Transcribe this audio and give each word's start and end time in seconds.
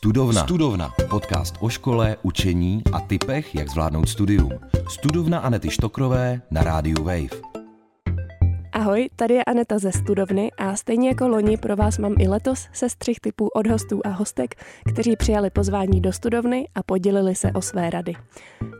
Studovna. 0.00 0.42
Studovna. 0.42 0.88
Podcast 1.10 1.54
o 1.60 1.68
škole, 1.68 2.16
učení 2.22 2.82
a 2.92 3.00
typech, 3.00 3.54
jak 3.54 3.68
zvládnout 3.68 4.08
studium. 4.08 4.50
Studovna 4.88 5.38
Anety 5.38 5.70
Štokrové 5.70 6.40
na 6.50 6.64
rádiu 6.64 7.04
Wave. 7.04 7.49
Ahoj, 8.72 9.08
tady 9.16 9.34
je 9.34 9.44
Aneta 9.44 9.78
ze 9.78 9.92
Studovny 9.92 10.52
a 10.58 10.76
stejně 10.76 11.08
jako 11.08 11.28
loni 11.28 11.56
pro 11.56 11.76
vás 11.76 11.98
mám 11.98 12.14
i 12.18 12.28
letos 12.28 12.68
sestřih 12.72 13.20
typů 13.20 13.48
od 13.48 13.66
hostů 13.66 14.00
a 14.04 14.08
hostek, 14.08 14.54
kteří 14.92 15.16
přijali 15.16 15.50
pozvání 15.50 16.00
do 16.00 16.12
Studovny 16.12 16.68
a 16.74 16.82
podělili 16.82 17.34
se 17.34 17.52
o 17.52 17.62
své 17.62 17.90
rady. 17.90 18.14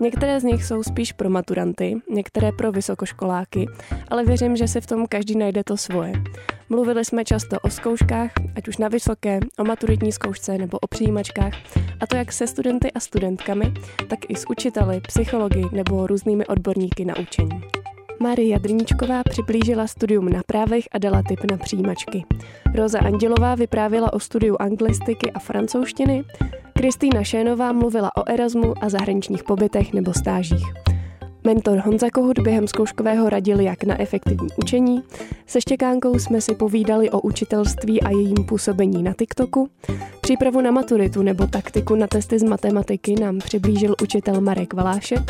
Některé 0.01 0.41
z 0.41 0.45
nich 0.45 0.65
jsou 0.65 0.83
spíš 0.83 1.13
pro 1.13 1.31
maturanty, 1.31 1.97
některé 2.11 2.53
pro 2.53 2.73
vysokoškoláky, 2.73 3.67
ale 4.09 4.25
věřím, 4.25 4.57
že 4.57 4.69
si 4.69 4.81
v 4.81 4.87
tom 4.87 5.07
každý 5.07 5.37
najde 5.37 5.65
to 5.65 5.77
svoje. 5.77 6.13
Mluvili 6.69 7.05
jsme 7.05 7.25
často 7.25 7.61
o 7.61 7.71
zkouškách, 7.71 8.31
ať 8.57 8.69
už 8.69 8.79
na 8.79 8.89
vysoké, 8.89 9.41
o 9.59 9.65
maturitní 9.65 10.13
zkoušce 10.13 10.59
nebo 10.59 10.79
o 10.79 10.87
přijímačkách, 10.87 11.53
a 12.01 12.07
to 12.07 12.17
jak 12.17 12.33
se 12.33 12.47
studenty 12.47 12.93
a 12.93 13.01
studentkami, 13.01 13.75
tak 14.09 14.19
i 14.29 14.37
s 14.37 14.45
učiteli, 14.51 15.01
psychologi 15.01 15.65
nebo 15.73 16.07
různými 16.07 16.47
odborníky 16.47 17.05
na 17.05 17.19
učení. 17.19 17.61
Marie 18.23 18.49
Jadrníčková 18.49 19.23
přiblížila 19.23 19.87
studium 19.87 20.29
na 20.29 20.43
právech 20.47 20.85
a 20.93 20.99
dala 20.99 21.23
tip 21.29 21.51
na 21.51 21.57
přijímačky. 21.57 22.25
Roza 22.75 22.99
Andělová 22.99 23.55
vyprávěla 23.55 24.13
o 24.13 24.21
studiu 24.21 24.57
anglistiky 24.61 25.33
a 25.33 25.39
francouzštiny, 25.39 26.25
Kristýna 26.73 27.25
Šénová 27.25 27.73
mluvila 27.73 28.17
o 28.17 28.29
Erasmu 28.29 28.75
a 28.81 28.89
zahraničních 28.89 29.45
pobytech 29.45 29.93
nebo 29.93 30.13
stážích. 30.15 30.67
Mentor 31.45 31.79
Honza 31.79 32.11
Kohut 32.11 32.39
během 32.39 32.69
zkouškového 32.69 33.29
radil, 33.29 33.61
jak 33.61 33.85
na 33.85 34.01
efektivní 34.01 34.49
učení. 34.57 35.03
Se 35.47 35.61
Štěkánkou 35.61 36.19
jsme 36.19 36.41
si 36.41 36.55
povídali 36.55 37.11
o 37.11 37.21
učitelství 37.21 38.03
a 38.03 38.11
jejím 38.11 38.45
působení 38.49 39.03
na 39.03 39.13
TikToku. 39.19 39.69
Přípravu 40.21 40.61
na 40.61 40.71
maturitu 40.71 41.23
nebo 41.23 41.47
taktiku 41.47 41.95
na 41.95 42.07
testy 42.07 42.39
z 42.39 42.43
matematiky 42.43 43.15
nám 43.21 43.39
přiblížil 43.39 43.95
učitel 44.03 44.41
Marek 44.41 44.75
Valášek. 44.75 45.21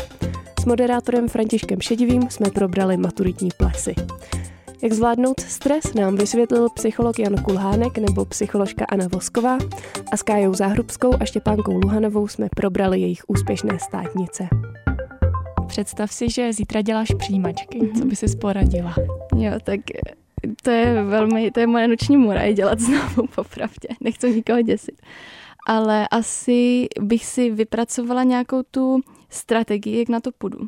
S 0.61 0.65
moderátorem 0.65 1.27
Františkem 1.27 1.81
Šedivým 1.81 2.29
jsme 2.29 2.49
probrali 2.49 2.97
maturitní 2.97 3.49
plesy. 3.57 3.95
Jak 4.83 4.93
zvládnout 4.93 5.39
stres 5.39 5.93
nám 5.93 6.15
vysvětlil 6.15 6.69
psycholog 6.69 7.19
Jan 7.19 7.35
Kulhánek 7.43 7.97
nebo 7.97 8.25
psycholožka 8.25 8.85
Anna 8.85 9.07
Vosková 9.11 9.57
a 10.11 10.17
s 10.17 10.23
Kájou 10.23 10.53
Záhrubskou 10.53 11.13
a 11.19 11.25
Štěpánkou 11.25 11.77
Luhanovou 11.77 12.27
jsme 12.27 12.47
probrali 12.55 12.99
jejich 12.99 13.21
úspěšné 13.27 13.79
státnice. 13.79 14.47
Představ 15.67 16.13
si, 16.13 16.29
že 16.29 16.53
zítra 16.53 16.81
děláš 16.81 17.11
přijímačky. 17.17 17.79
Mm-hmm. 17.79 17.99
Co 17.99 18.05
by 18.05 18.15
si 18.15 18.37
poradila? 18.37 18.95
Jo, 19.35 19.51
tak 19.63 19.79
to 20.63 20.71
je 20.71 21.03
velmi, 21.03 21.51
to 21.51 21.59
je 21.59 21.67
moje 21.67 21.87
noční 21.87 22.17
mura, 22.17 22.41
je 22.41 22.53
dělat 22.53 22.79
znovu 22.79 23.27
popravdě. 23.35 23.87
Nechci 24.01 24.35
nikoho 24.35 24.61
děsit. 24.61 25.01
Ale 25.67 26.07
asi 26.07 26.87
bych 26.99 27.25
si 27.25 27.51
vypracovala 27.51 28.23
nějakou 28.23 28.63
tu 28.71 29.01
strategii, 29.31 29.99
jak 29.99 30.09
na 30.09 30.19
to 30.19 30.31
půjdu. 30.31 30.57
Uh, 30.59 30.67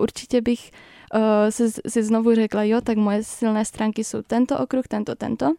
určitě 0.00 0.40
bych 0.40 0.70
uh, 1.14 1.20
si, 1.50 1.70
si 1.88 2.02
znovu 2.02 2.34
řekla, 2.34 2.62
jo, 2.62 2.80
tak 2.80 2.96
moje 2.96 3.24
silné 3.24 3.64
stránky 3.64 4.04
jsou 4.04 4.22
tento 4.22 4.58
okruh, 4.58 4.86
tento, 4.88 5.14
tento. 5.14 5.54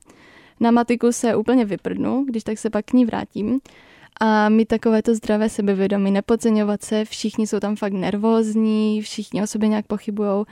Na 0.59 0.71
matiku 0.71 1.11
se 1.11 1.35
úplně 1.35 1.65
vyprdnu, 1.65 2.25
když 2.27 2.43
tak 2.43 2.57
se 2.57 2.69
pak 2.69 2.85
k 2.85 2.93
ní 2.93 3.05
vrátím. 3.05 3.59
A 4.21 4.49
mít 4.49 4.67
takové 4.67 5.01
to 5.01 5.15
zdravé 5.15 5.49
sebevědomí, 5.49 6.11
nepodceňovat 6.11 6.83
se, 6.83 7.05
všichni 7.05 7.47
jsou 7.47 7.59
tam 7.59 7.75
fakt 7.75 7.93
nervózní, 7.93 9.01
všichni 9.01 9.43
o 9.43 9.47
sobě 9.47 9.69
nějak 9.69 9.87
pochybují, 9.87 10.45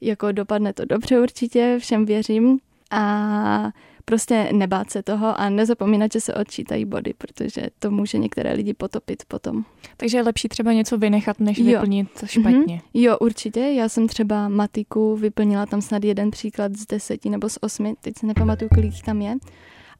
jako 0.00 0.32
dopadne 0.32 0.72
to 0.72 0.84
dobře 0.84 1.20
určitě, 1.20 1.76
všem 1.80 2.04
věřím. 2.04 2.58
A 2.90 3.70
prostě 4.04 4.48
nebát 4.52 4.90
se 4.90 5.02
toho 5.02 5.40
a 5.40 5.48
nezapomínat, 5.48 6.12
že 6.12 6.20
se 6.20 6.34
odčítají 6.34 6.84
body, 6.84 7.14
protože 7.18 7.62
to 7.78 7.90
může 7.90 8.18
některé 8.18 8.52
lidi 8.52 8.74
potopit 8.74 9.22
potom. 9.28 9.64
Takže 9.96 10.18
je 10.18 10.22
lepší 10.22 10.48
třeba 10.48 10.72
něco 10.72 10.98
vynechat, 10.98 11.40
než 11.40 11.58
jo. 11.58 11.64
vyplnit 11.64 12.08
špatně. 12.24 12.76
Mm-hmm. 12.76 12.80
Jo, 12.94 13.18
určitě. 13.18 13.60
Já 13.60 13.88
jsem 13.88 14.08
třeba 14.08 14.48
matiku 14.48 15.16
vyplnila 15.16 15.66
tam 15.66 15.80
snad 15.80 16.04
jeden 16.04 16.30
příklad 16.30 16.76
z 16.76 16.86
deseti 16.86 17.30
nebo 17.30 17.48
z 17.48 17.58
osmi, 17.60 17.94
teď 18.00 18.18
se 18.18 18.26
nepamatuju, 18.26 18.68
kolik 18.74 19.02
tam 19.04 19.22
je. 19.22 19.34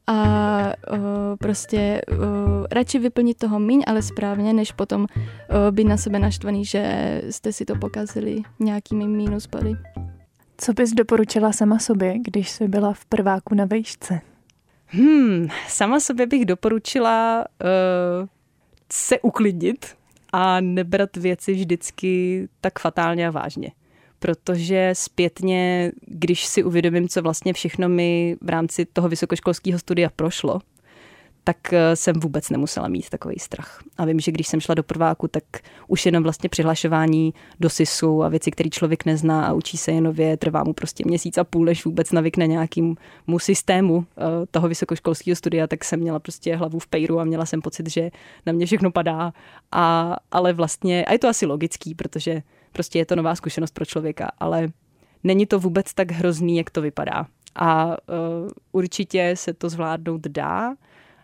A 0.06 0.72
uh, 0.92 0.98
prostě 1.38 2.00
uh, 2.12 2.18
radši 2.72 2.98
vyplnit 2.98 3.38
toho 3.38 3.58
míň, 3.58 3.82
ale 3.86 4.02
správně, 4.02 4.52
než 4.52 4.72
potom 4.72 5.00
uh, 5.00 5.06
být 5.70 5.84
na 5.84 5.96
sebe 5.96 6.18
naštvaný, 6.18 6.64
že 6.64 7.22
jste 7.30 7.52
si 7.52 7.64
to 7.64 7.76
pokazili 7.76 8.42
nějakými 8.60 9.06
mínus 9.06 9.46
body. 9.46 9.72
Co 10.58 10.72
bys 10.72 10.92
doporučila 10.92 11.52
sama 11.52 11.78
sobě, 11.78 12.18
když 12.18 12.50
jsi 12.50 12.68
byla 12.68 12.92
v 12.92 13.04
prváku 13.04 13.54
na 13.54 13.64
vejšce? 13.64 14.20
Hmm, 14.86 15.48
sama 15.68 16.00
sobě 16.00 16.26
bych 16.26 16.44
doporučila 16.44 17.44
uh, 17.62 18.28
se 18.92 19.20
uklidnit 19.20 19.86
a 20.32 20.60
nebrat 20.60 21.16
věci 21.16 21.52
vždycky 21.52 22.48
tak 22.60 22.78
fatálně 22.78 23.28
a 23.28 23.30
vážně. 23.30 23.72
Protože 24.18 24.90
zpětně, 24.92 25.92
když 26.06 26.46
si 26.46 26.64
uvědomím, 26.64 27.08
co 27.08 27.22
vlastně 27.22 27.52
všechno 27.52 27.88
mi 27.88 28.36
v 28.40 28.48
rámci 28.48 28.84
toho 28.84 29.08
vysokoškolského 29.08 29.78
studia 29.78 30.10
prošlo, 30.16 30.60
tak 31.44 31.72
eh, 31.72 31.96
jsem 31.96 32.20
vůbec 32.20 32.50
nemusela 32.50 32.88
mít 32.88 33.10
takový 33.10 33.38
strach. 33.38 33.82
A 33.98 34.04
vím, 34.04 34.20
že 34.20 34.32
když 34.32 34.48
jsem 34.48 34.60
šla 34.60 34.74
do 34.74 34.82
prváku, 34.82 35.28
tak 35.28 35.44
už 35.88 36.06
jenom 36.06 36.22
vlastně 36.22 36.48
přihlašování 36.48 37.34
do 37.60 37.70
SISu 37.70 38.22
a 38.22 38.28
věci, 38.28 38.50
které 38.50 38.70
člověk 38.70 39.04
nezná 39.04 39.46
a 39.46 39.52
učí 39.52 39.76
se 39.76 39.92
je 39.92 40.00
nově, 40.00 40.36
trvá 40.36 40.64
mu 40.64 40.72
prostě 40.72 41.04
měsíc 41.06 41.38
a 41.38 41.44
půl, 41.44 41.64
než 41.64 41.84
vůbec 41.84 42.12
navykne 42.12 42.46
nějakému 42.46 42.94
systému 43.38 44.06
eh, 44.16 44.22
toho 44.50 44.68
vysokoškolského 44.68 45.36
studia, 45.36 45.66
tak 45.66 45.84
jsem 45.84 46.00
měla 46.00 46.18
prostě 46.18 46.56
hlavu 46.56 46.78
v 46.78 46.86
pejru 46.86 47.20
a 47.20 47.24
měla 47.24 47.46
jsem 47.46 47.62
pocit, 47.62 47.90
že 47.90 48.10
na 48.46 48.52
mě 48.52 48.66
všechno 48.66 48.90
padá. 48.90 49.32
A, 49.72 50.16
ale 50.30 50.52
vlastně, 50.52 51.04
a 51.04 51.12
je 51.12 51.18
to 51.18 51.28
asi 51.28 51.46
logický, 51.46 51.94
protože 51.94 52.42
prostě 52.72 52.98
je 52.98 53.06
to 53.06 53.16
nová 53.16 53.34
zkušenost 53.34 53.74
pro 53.74 53.84
člověka, 53.84 54.30
ale 54.38 54.68
není 55.24 55.46
to 55.46 55.58
vůbec 55.58 55.94
tak 55.94 56.10
hrozný, 56.10 56.56
jak 56.56 56.70
to 56.70 56.82
vypadá. 56.82 57.26
A 57.54 57.86
uh, 57.86 57.94
určitě 58.72 59.32
se 59.34 59.54
to 59.54 59.68
zvládnout 59.68 60.20
dá. 60.20 60.74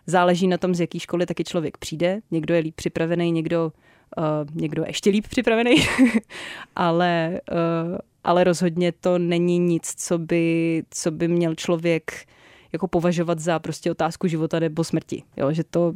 Záleží 0.09 0.47
na 0.47 0.57
tom, 0.57 0.75
z 0.75 0.79
jaký 0.79 0.99
školy 0.99 1.25
taky 1.25 1.43
člověk 1.43 1.77
přijde. 1.77 2.19
Někdo 2.31 2.53
je 2.53 2.59
líp 2.59 2.75
připravený, 2.75 3.31
někdo, 3.31 3.71
uh, 4.17 4.61
někdo 4.61 4.83
ještě 4.87 5.09
líp 5.09 5.27
připravený, 5.27 5.75
ale, 6.75 7.41
uh, 7.51 7.97
ale 8.23 8.43
rozhodně 8.43 8.91
to 8.91 9.17
není 9.17 9.59
nic, 9.59 9.93
co 9.97 10.17
by, 10.17 10.83
co 10.89 11.11
by 11.11 11.27
měl 11.27 11.55
člověk 11.55 12.25
jako 12.73 12.87
považovat 12.87 13.39
za 13.39 13.59
prostě 13.59 13.91
otázku 13.91 14.27
života 14.27 14.59
nebo 14.59 14.83
smrti. 14.83 15.23
Jo? 15.37 15.51
Že 15.51 15.63
to 15.63 15.87
uh, 15.87 15.93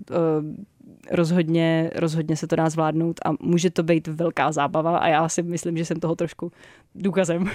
rozhodně, 1.11 1.91
rozhodně 1.95 2.37
se 2.37 2.47
to 2.47 2.55
dá 2.55 2.69
zvládnout 2.69 3.19
a 3.25 3.29
může 3.39 3.69
to 3.69 3.83
být 3.83 4.07
velká 4.07 4.51
zábava 4.51 4.97
a 4.97 5.07
já 5.07 5.29
si 5.29 5.43
myslím, 5.43 5.77
že 5.77 5.85
jsem 5.85 5.99
toho 5.99 6.15
trošku 6.15 6.51
důkazem. 6.95 7.51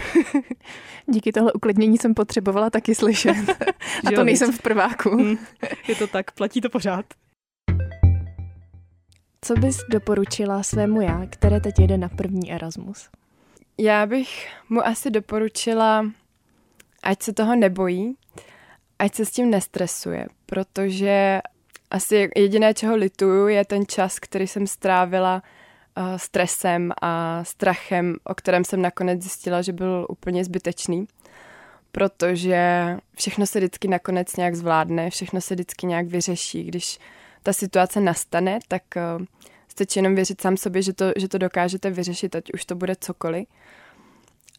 Díky 1.06 1.32
tohle 1.32 1.52
uklidnění 1.52 1.98
jsem 1.98 2.14
potřebovala 2.14 2.70
taky 2.70 2.94
slyšet. 2.94 3.36
A 4.06 4.10
to 4.14 4.24
nejsem 4.24 4.52
v 4.52 4.62
prváku. 4.62 5.10
Hmm. 5.10 5.36
Je 5.88 5.94
to 5.94 6.06
tak, 6.06 6.30
platí 6.30 6.60
to 6.60 6.70
pořád. 6.70 7.04
Co 9.40 9.54
bys 9.54 9.78
doporučila 9.90 10.62
svému 10.62 11.00
já, 11.00 11.26
které 11.26 11.60
teď 11.60 11.74
jede 11.78 11.98
na 11.98 12.08
první 12.08 12.52
Erasmus? 12.52 13.08
Já 13.78 14.06
bych 14.06 14.48
mu 14.68 14.86
asi 14.86 15.10
doporučila, 15.10 16.06
ať 17.02 17.22
se 17.22 17.32
toho 17.32 17.56
nebojí, 17.56 18.14
ať 18.98 19.14
se 19.14 19.24
s 19.24 19.30
tím 19.30 19.50
nestresuje, 19.50 20.26
protože 20.46 21.40
asi 21.90 22.30
jediné, 22.36 22.74
čeho 22.74 22.96
lituju, 22.96 23.48
je 23.48 23.64
ten 23.64 23.86
čas, 23.86 24.18
který 24.18 24.46
jsem 24.46 24.66
strávila 24.66 25.42
uh, 25.98 26.16
stresem 26.16 26.92
a 27.02 27.44
strachem, 27.44 28.16
o 28.24 28.34
kterém 28.34 28.64
jsem 28.64 28.82
nakonec 28.82 29.22
zjistila, 29.22 29.62
že 29.62 29.72
byl 29.72 30.06
úplně 30.08 30.44
zbytečný. 30.44 31.08
Protože 31.92 32.96
všechno 33.16 33.46
se 33.46 33.58
vždycky 33.58 33.88
nakonec 33.88 34.36
nějak 34.36 34.54
zvládne, 34.54 35.10
všechno 35.10 35.40
se 35.40 35.54
vždycky 35.54 35.86
nějak 35.86 36.06
vyřeší. 36.06 36.64
Když 36.64 36.98
ta 37.42 37.52
situace 37.52 38.00
nastane, 38.00 38.58
tak 38.68 38.82
uh, 38.96 39.24
stačí 39.68 39.98
jenom 39.98 40.14
věřit 40.14 40.40
sám 40.40 40.56
sobě, 40.56 40.82
že 40.82 40.92
to, 40.92 41.12
že 41.16 41.28
to 41.28 41.38
dokážete 41.38 41.90
vyřešit, 41.90 42.36
ať 42.36 42.44
už 42.54 42.64
to 42.64 42.74
bude 42.74 42.96
cokoliv. 43.00 43.46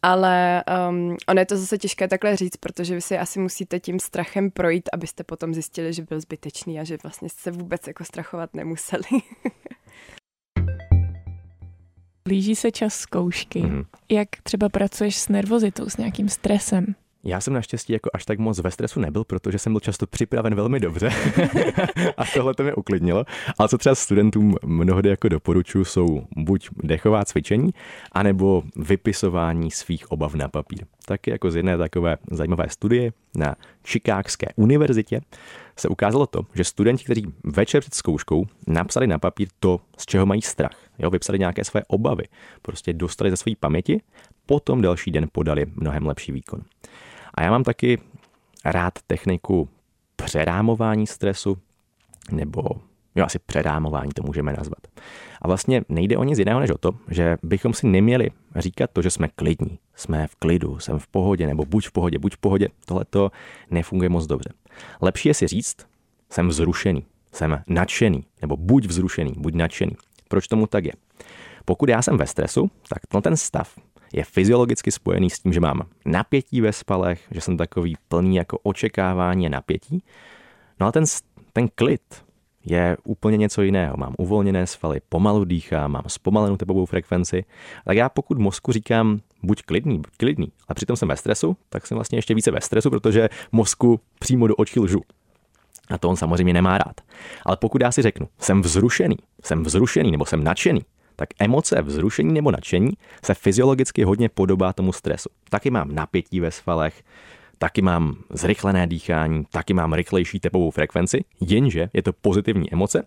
Ale 0.02 0.64
um, 0.88 1.16
ono 1.28 1.40
je 1.40 1.46
to 1.46 1.56
zase 1.56 1.78
těžké 1.78 2.08
takhle 2.08 2.36
říct, 2.36 2.56
protože 2.56 2.94
vy 2.94 3.00
si 3.00 3.18
asi 3.18 3.40
musíte 3.40 3.80
tím 3.80 4.00
strachem 4.00 4.50
projít, 4.50 4.88
abyste 4.92 5.24
potom 5.24 5.54
zjistili, 5.54 5.92
že 5.92 6.02
byl 6.02 6.20
zbytečný 6.20 6.80
a 6.80 6.84
že 6.84 6.98
vlastně 7.02 7.28
se 7.28 7.50
vůbec 7.50 7.86
jako 7.86 8.04
strachovat 8.04 8.54
nemuseli. 8.54 9.02
Blíží 12.28 12.56
se 12.56 12.70
čas 12.70 12.94
zkoušky. 12.94 13.62
Mm. 13.62 13.82
Jak 14.08 14.28
třeba 14.42 14.68
pracuješ 14.68 15.16
s 15.16 15.28
nervozitou, 15.28 15.88
s 15.88 15.96
nějakým 15.96 16.28
stresem? 16.28 16.94
Já 17.24 17.40
jsem 17.40 17.54
naštěstí 17.54 17.92
jako 17.92 18.10
až 18.14 18.24
tak 18.24 18.38
moc 18.38 18.58
ve 18.58 18.70
stresu 18.70 19.00
nebyl, 19.00 19.24
protože 19.24 19.58
jsem 19.58 19.72
byl 19.72 19.80
často 19.80 20.06
připraven 20.06 20.54
velmi 20.54 20.80
dobře 20.80 21.10
a 22.16 22.24
tohle 22.34 22.54
to 22.54 22.62
mě 22.62 22.74
uklidnilo. 22.74 23.24
Ale 23.58 23.68
co 23.68 23.78
třeba 23.78 23.94
studentům 23.94 24.56
mnohdy 24.64 25.08
jako 25.08 25.28
doporučuji, 25.28 25.84
jsou 25.84 26.24
buď 26.36 26.68
dechová 26.82 27.24
cvičení, 27.24 27.70
anebo 28.12 28.62
vypisování 28.76 29.70
svých 29.70 30.12
obav 30.12 30.34
na 30.34 30.48
papír. 30.48 30.84
Taky 31.06 31.30
jako 31.30 31.50
z 31.50 31.56
jedné 31.56 31.78
takové 31.78 32.16
zajímavé 32.30 32.68
studie 32.68 33.12
na 33.36 33.56
Chicagské 33.86 34.46
univerzitě 34.56 35.20
se 35.76 35.88
ukázalo 35.88 36.26
to, 36.26 36.42
že 36.54 36.64
studenti, 36.64 37.04
kteří 37.04 37.26
večer 37.44 37.80
před 37.80 37.94
zkouškou 37.94 38.46
napsali 38.66 39.06
na 39.06 39.18
papír 39.18 39.48
to, 39.60 39.80
z 39.98 40.06
čeho 40.06 40.26
mají 40.26 40.42
strach, 40.42 40.76
jo, 40.98 41.10
vypsali 41.10 41.38
nějaké 41.38 41.64
své 41.64 41.82
obavy, 41.88 42.24
prostě 42.62 42.92
dostali 42.92 43.30
ze 43.30 43.36
své 43.36 43.52
paměti, 43.60 44.00
potom 44.46 44.82
další 44.82 45.10
den 45.10 45.26
podali 45.32 45.66
mnohem 45.74 46.06
lepší 46.06 46.32
výkon. 46.32 46.60
A 47.40 47.42
já 47.42 47.50
mám 47.50 47.64
taky 47.64 47.98
rád 48.64 48.94
techniku 49.06 49.68
přerámování 50.16 51.06
stresu, 51.06 51.58
nebo 52.32 52.62
jo, 53.14 53.24
asi 53.24 53.38
přerámování 53.38 54.10
to 54.12 54.22
můžeme 54.22 54.52
nazvat. 54.52 54.78
A 55.42 55.48
vlastně 55.48 55.82
nejde 55.88 56.16
o 56.16 56.24
nic 56.24 56.38
jiného 56.38 56.60
než 56.60 56.70
o 56.70 56.78
to, 56.78 56.90
že 57.08 57.36
bychom 57.42 57.74
si 57.74 57.86
neměli 57.86 58.30
říkat 58.56 58.90
to, 58.92 59.02
že 59.02 59.10
jsme 59.10 59.28
klidní, 59.28 59.78
jsme 59.94 60.26
v 60.26 60.34
klidu, 60.34 60.78
jsem 60.78 60.98
v 60.98 61.06
pohodě, 61.06 61.46
nebo 61.46 61.64
buď 61.64 61.86
v 61.86 61.92
pohodě, 61.92 62.18
buď 62.18 62.34
v 62.34 62.38
pohodě. 62.38 62.68
Tohle 62.84 63.04
to 63.04 63.30
nefunguje 63.70 64.08
moc 64.08 64.26
dobře. 64.26 64.50
Lepší 65.00 65.28
je 65.28 65.34
si 65.34 65.46
říct, 65.46 65.76
jsem 66.30 66.48
vzrušený, 66.48 67.04
jsem 67.32 67.62
nadšený, 67.66 68.24
nebo 68.42 68.56
buď 68.56 68.86
vzrušený, 68.86 69.32
buď 69.36 69.54
nadšený. 69.54 69.96
Proč 70.28 70.48
tomu 70.48 70.66
tak 70.66 70.84
je? 70.84 70.92
Pokud 71.64 71.88
já 71.88 72.02
jsem 72.02 72.16
ve 72.16 72.26
stresu, 72.26 72.70
tak 72.88 73.22
ten 73.22 73.36
stav 73.36 73.74
je 74.12 74.24
fyziologicky 74.24 74.90
spojený 74.90 75.30
s 75.30 75.38
tím, 75.38 75.52
že 75.52 75.60
mám 75.60 75.82
napětí 76.06 76.60
ve 76.60 76.72
spalech, 76.72 77.22
že 77.30 77.40
jsem 77.40 77.56
takový 77.56 77.94
plný 78.08 78.36
jako 78.36 78.58
očekávání 78.62 79.46
a 79.46 79.50
napětí. 79.50 80.02
No 80.80 80.86
a 80.86 80.92
ten, 80.92 81.04
ten 81.52 81.68
klid 81.74 82.02
je 82.64 82.96
úplně 83.04 83.36
něco 83.36 83.62
jiného. 83.62 83.96
Mám 83.96 84.14
uvolněné 84.18 84.66
svaly, 84.66 85.00
pomalu 85.08 85.44
dýchám, 85.44 85.92
mám 85.92 86.02
zpomalenou 86.06 86.56
tepovou 86.56 86.86
frekvenci. 86.86 87.44
Tak 87.84 87.96
já 87.96 88.08
pokud 88.08 88.38
mozku 88.38 88.72
říkám 88.72 89.20
buď 89.42 89.62
klidný, 89.62 89.98
buď 89.98 90.16
klidný, 90.16 90.52
a 90.68 90.74
přitom 90.74 90.96
jsem 90.96 91.08
ve 91.08 91.16
stresu, 91.16 91.56
tak 91.68 91.86
jsem 91.86 91.94
vlastně 91.94 92.18
ještě 92.18 92.34
více 92.34 92.50
ve 92.50 92.60
stresu, 92.60 92.90
protože 92.90 93.28
mozku 93.52 94.00
přímo 94.18 94.46
do 94.46 94.56
očí 94.56 94.80
lžu. 94.80 95.00
A 95.90 95.98
to 95.98 96.08
on 96.08 96.16
samozřejmě 96.16 96.52
nemá 96.52 96.78
rád. 96.78 97.00
Ale 97.44 97.56
pokud 97.56 97.82
já 97.82 97.92
si 97.92 98.02
řeknu, 98.02 98.28
jsem 98.38 98.62
vzrušený, 98.62 99.16
jsem 99.44 99.62
vzrušený 99.62 100.10
nebo 100.10 100.26
jsem 100.26 100.44
nadšený, 100.44 100.80
tak 101.20 101.28
emoce 101.38 101.82
vzrušení 101.82 102.32
nebo 102.32 102.50
nadšení 102.50 102.90
se 103.24 103.34
fyziologicky 103.34 104.04
hodně 104.04 104.28
podobá 104.28 104.72
tomu 104.72 104.92
stresu. 104.92 105.28
Taky 105.50 105.70
mám 105.70 105.94
napětí 105.94 106.40
ve 106.40 106.50
svalech, 106.50 107.02
taky 107.58 107.82
mám 107.82 108.16
zrychlené 108.30 108.86
dýchání, 108.86 109.44
taky 109.50 109.74
mám 109.74 109.92
rychlejší 109.92 110.40
tepovou 110.40 110.70
frekvenci, 110.70 111.24
jenže 111.40 111.90
je 111.92 112.02
to 112.02 112.12
pozitivní 112.12 112.72
emoce 112.72 113.06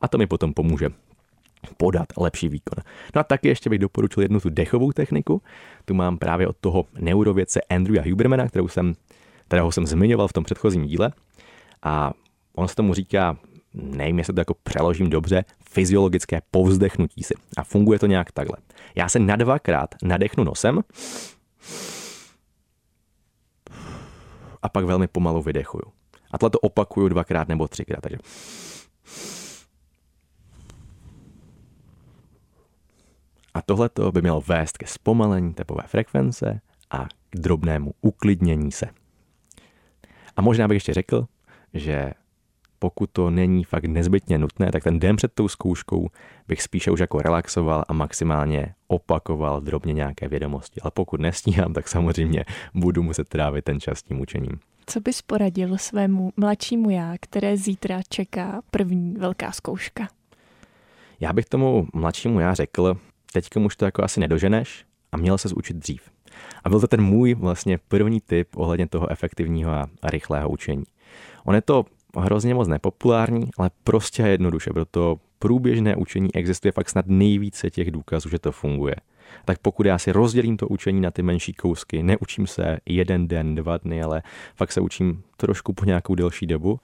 a 0.00 0.08
to 0.08 0.18
mi 0.18 0.26
potom 0.26 0.54
pomůže 0.54 0.88
podat 1.76 2.06
lepší 2.16 2.48
výkon. 2.48 2.84
No 3.14 3.20
a 3.20 3.24
taky 3.24 3.48
ještě 3.48 3.70
bych 3.70 3.78
doporučil 3.78 4.22
jednu 4.22 4.40
tu 4.40 4.50
dechovou 4.50 4.92
techniku. 4.92 5.42
Tu 5.84 5.94
mám 5.94 6.18
právě 6.18 6.46
od 6.46 6.56
toho 6.60 6.84
neurovědce 6.98 7.60
Andrewa 7.70 8.02
Hubermana, 8.10 8.48
kterou 8.48 8.68
jsem, 8.68 8.94
kterého 9.46 9.72
jsem 9.72 9.86
zmiňoval 9.86 10.28
v 10.28 10.32
tom 10.32 10.44
předchozím 10.44 10.86
díle. 10.86 11.12
A 11.82 12.12
on 12.54 12.68
se 12.68 12.74
tomu 12.74 12.94
říká, 12.94 13.36
nevím, 13.78 14.18
jestli 14.18 14.34
to 14.34 14.40
jako 14.40 14.54
přeložím 14.62 15.10
dobře, 15.10 15.44
fyziologické 15.70 16.40
povzdechnutí 16.50 17.22
si. 17.22 17.34
A 17.56 17.64
funguje 17.64 17.98
to 17.98 18.06
nějak 18.06 18.32
takhle. 18.32 18.56
Já 18.94 19.08
se 19.08 19.18
na 19.18 19.36
dvakrát 19.36 19.94
nadechnu 20.02 20.44
nosem 20.44 20.80
a 24.62 24.68
pak 24.68 24.84
velmi 24.84 25.06
pomalu 25.06 25.42
vydechuju. 25.42 25.84
A 26.30 26.38
tohle 26.38 26.50
to 26.50 26.58
opakuju 26.58 27.08
dvakrát 27.08 27.48
nebo 27.48 27.68
třikrát. 27.68 28.00
Takže 28.00 28.18
A 33.54 33.62
tohle 33.62 33.90
by 34.10 34.22
mělo 34.22 34.40
vést 34.40 34.78
ke 34.78 34.86
zpomalení 34.86 35.54
tepové 35.54 35.82
frekvence 35.86 36.60
a 36.90 37.06
k 37.30 37.36
drobnému 37.36 37.94
uklidnění 38.00 38.72
se. 38.72 38.86
A 40.36 40.42
možná 40.42 40.68
bych 40.68 40.76
ještě 40.76 40.94
řekl, 40.94 41.26
že 41.74 42.12
pokud 42.78 43.10
to 43.12 43.30
není 43.30 43.64
fakt 43.64 43.84
nezbytně 43.84 44.38
nutné, 44.38 44.72
tak 44.72 44.84
ten 44.84 44.98
den 44.98 45.16
před 45.16 45.32
tou 45.34 45.48
zkouškou 45.48 46.08
bych 46.48 46.62
spíše 46.62 46.90
už 46.90 47.00
jako 47.00 47.18
relaxoval 47.18 47.84
a 47.88 47.92
maximálně 47.92 48.74
opakoval 48.86 49.60
drobně 49.60 49.92
nějaké 49.92 50.28
vědomosti. 50.28 50.80
Ale 50.80 50.90
pokud 50.94 51.20
nestíhám, 51.20 51.72
tak 51.72 51.88
samozřejmě 51.88 52.44
budu 52.74 53.02
muset 53.02 53.28
trávit 53.28 53.64
ten 53.64 53.80
čas 53.80 54.02
tím 54.02 54.20
učením. 54.20 54.58
Co 54.86 55.00
bys 55.00 55.22
poradil 55.22 55.78
svému 55.78 56.32
mladšímu 56.36 56.90
já, 56.90 57.14
které 57.20 57.56
zítra 57.56 58.00
čeká 58.08 58.60
první 58.70 59.14
velká 59.18 59.52
zkouška? 59.52 60.08
Já 61.20 61.32
bych 61.32 61.46
tomu 61.46 61.86
mladšímu 61.94 62.40
já 62.40 62.54
řekl, 62.54 62.96
teďka 63.32 63.60
už 63.60 63.76
to 63.76 63.84
jako 63.84 64.04
asi 64.04 64.20
nedoženeš 64.20 64.84
a 65.12 65.16
měl 65.16 65.38
se 65.38 65.48
učit 65.56 65.76
dřív. 65.76 66.02
A 66.64 66.68
byl 66.68 66.80
to 66.80 66.86
ten 66.86 67.02
můj 67.02 67.34
vlastně 67.34 67.78
první 67.88 68.20
tip 68.20 68.48
ohledně 68.56 68.88
toho 68.88 69.10
efektivního 69.10 69.70
a 69.70 69.88
rychlého 70.02 70.48
učení. 70.48 70.84
On 71.44 71.54
je 71.54 71.60
to 71.60 71.84
hrozně 72.20 72.54
moc 72.54 72.68
nepopulární, 72.68 73.50
ale 73.58 73.70
prostě 73.84 74.22
jednoduše, 74.22 74.70
proto 74.70 75.16
průběžné 75.38 75.96
učení 75.96 76.34
existuje 76.34 76.72
fakt 76.72 76.88
snad 76.88 77.04
nejvíce 77.08 77.70
těch 77.70 77.90
důkazů, 77.90 78.28
že 78.28 78.38
to 78.38 78.52
funguje. 78.52 78.94
Tak 79.44 79.58
pokud 79.58 79.86
já 79.86 79.98
si 79.98 80.12
rozdělím 80.12 80.56
to 80.56 80.68
učení 80.68 81.00
na 81.00 81.10
ty 81.10 81.22
menší 81.22 81.52
kousky, 81.52 82.02
neučím 82.02 82.46
se 82.46 82.78
jeden 82.86 83.28
den, 83.28 83.54
dva 83.54 83.76
dny, 83.76 84.02
ale 84.02 84.22
fakt 84.56 84.72
se 84.72 84.80
učím 84.80 85.22
trošku 85.36 85.72
po 85.72 85.84
nějakou 85.84 86.14
delší 86.14 86.46
dobu, 86.46 86.80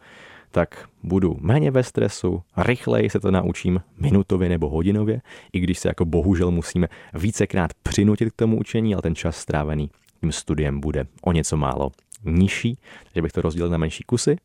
tak 0.51 0.89
budu 1.03 1.37
méně 1.41 1.71
ve 1.71 1.83
stresu, 1.83 2.43
rychleji 2.57 3.11
se 3.11 3.21
to 3.21 3.31
naučím 3.31 3.81
minutově 3.99 4.49
nebo 4.49 4.69
hodinově, 4.69 5.21
i 5.53 5.61
když 5.61 5.79
se 5.79 5.89
jako 5.89 6.05
bohužel 6.05 6.51
musíme 6.51 6.89
vícekrát 7.15 7.71
přinutit 7.83 8.33
k 8.33 8.37
tomu 8.37 8.59
učení, 8.59 8.95
ale 8.95 9.03
ten 9.03 9.15
čas 9.15 9.37
strávený 9.37 9.91
tím 10.21 10.33
studiem 10.33 10.81
bude 10.81 11.07
o 11.23 11.33
něco 11.33 11.57
málo 11.57 11.91
nižší, 12.25 12.79
takže 13.05 13.23
bych 13.23 13.33
to 13.33 13.41
rozdělil 13.43 13.71
na 13.71 13.79
menší 13.79 14.05
kusy 14.05 14.37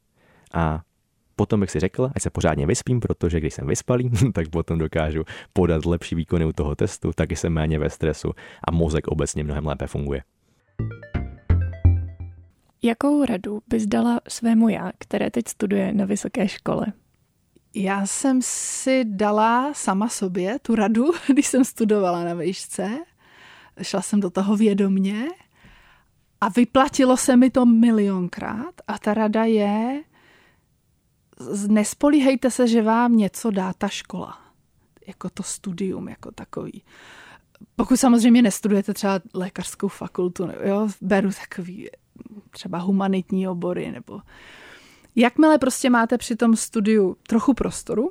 a 0.53 0.81
potom 1.35 1.59
bych 1.59 1.71
si 1.71 1.79
řekl, 1.79 2.11
ať 2.15 2.21
se 2.21 2.29
pořádně 2.29 2.67
vyspím, 2.67 2.99
protože 2.99 3.39
když 3.39 3.53
jsem 3.53 3.67
vyspalý, 3.67 4.11
tak 4.33 4.49
potom 4.49 4.77
dokážu 4.77 5.23
podat 5.53 5.85
lepší 5.85 6.15
výkony 6.15 6.45
u 6.45 6.53
toho 6.53 6.75
testu, 6.75 7.11
taky 7.15 7.35
jsem 7.35 7.53
méně 7.53 7.79
ve 7.79 7.89
stresu 7.89 8.31
a 8.67 8.71
mozek 8.71 9.07
obecně 9.07 9.43
mnohem 9.43 9.65
lépe 9.65 9.87
funguje. 9.87 10.21
Jakou 12.83 13.25
radu 13.25 13.61
bys 13.67 13.85
dala 13.85 14.19
svému 14.27 14.69
já, 14.69 14.91
které 14.97 15.31
teď 15.31 15.47
studuje 15.47 15.93
na 15.93 16.05
vysoké 16.05 16.47
škole? 16.47 16.85
Já 17.75 18.05
jsem 18.05 18.39
si 18.43 19.05
dala 19.05 19.73
sama 19.73 20.09
sobě 20.09 20.59
tu 20.59 20.75
radu, 20.75 21.05
když 21.27 21.47
jsem 21.47 21.65
studovala 21.65 22.23
na 22.23 22.33
výšce. 22.33 22.89
Šla 23.81 24.01
jsem 24.01 24.19
do 24.19 24.29
toho 24.29 24.57
vědomně 24.57 25.27
a 26.41 26.49
vyplatilo 26.49 27.17
se 27.17 27.35
mi 27.35 27.49
to 27.49 27.65
milionkrát. 27.65 28.75
A 28.87 28.99
ta 28.99 29.13
rada 29.13 29.43
je, 29.43 30.03
nespolíhejte 31.67 32.51
se, 32.51 32.67
že 32.67 32.81
vám 32.81 33.17
něco 33.17 33.51
dá 33.51 33.73
ta 33.73 33.87
škola. 33.87 34.37
Jako 35.07 35.29
to 35.29 35.43
studium, 35.43 36.09
jako 36.09 36.31
takový. 36.31 36.83
Pokud 37.75 37.97
samozřejmě 37.97 38.41
nestudujete 38.41 38.93
třeba 38.93 39.19
lékařskou 39.33 39.87
fakultu, 39.87 40.49
jo, 40.63 40.89
beru 41.01 41.29
takový 41.47 41.89
třeba 42.51 42.77
humanitní 42.77 43.47
obory, 43.47 43.91
nebo 43.91 44.21
jakmile 45.15 45.57
prostě 45.57 45.89
máte 45.89 46.17
při 46.17 46.35
tom 46.35 46.55
studiu 46.55 47.17
trochu 47.27 47.53
prostoru, 47.53 48.09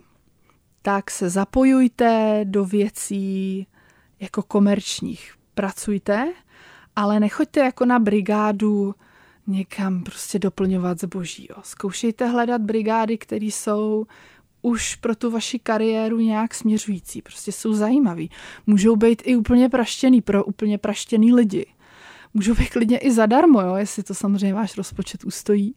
tak 0.82 1.10
se 1.10 1.30
zapojujte 1.30 2.40
do 2.44 2.64
věcí 2.64 3.66
jako 4.20 4.42
komerčních. 4.42 5.34
Pracujte, 5.54 6.32
ale 6.96 7.20
nechoďte 7.20 7.60
jako 7.60 7.84
na 7.84 7.98
brigádu 7.98 8.94
někam 9.48 10.02
prostě 10.02 10.38
doplňovat 10.38 11.00
zboží. 11.00 11.46
Jo. 11.50 11.56
Zkoušejte 11.62 12.26
hledat 12.26 12.60
brigády, 12.60 13.18
které 13.18 13.46
jsou 13.46 14.06
už 14.62 14.94
pro 14.94 15.16
tu 15.16 15.30
vaši 15.30 15.58
kariéru 15.58 16.18
nějak 16.20 16.54
směřující. 16.54 17.22
Prostě 17.22 17.52
jsou 17.52 17.72
zajímavý. 17.72 18.30
Můžou 18.66 18.96
být 18.96 19.22
i 19.24 19.36
úplně 19.36 19.68
praštěný 19.68 20.22
pro 20.22 20.44
úplně 20.44 20.78
praštěný 20.78 21.32
lidi. 21.32 21.66
Můžou 22.34 22.54
být 22.54 22.70
klidně 22.70 22.98
i 22.98 23.12
zadarmo, 23.12 23.60
jo, 23.60 23.74
jestli 23.74 24.02
to 24.02 24.14
samozřejmě 24.14 24.54
váš 24.54 24.76
rozpočet 24.76 25.24
ustojí 25.24 25.74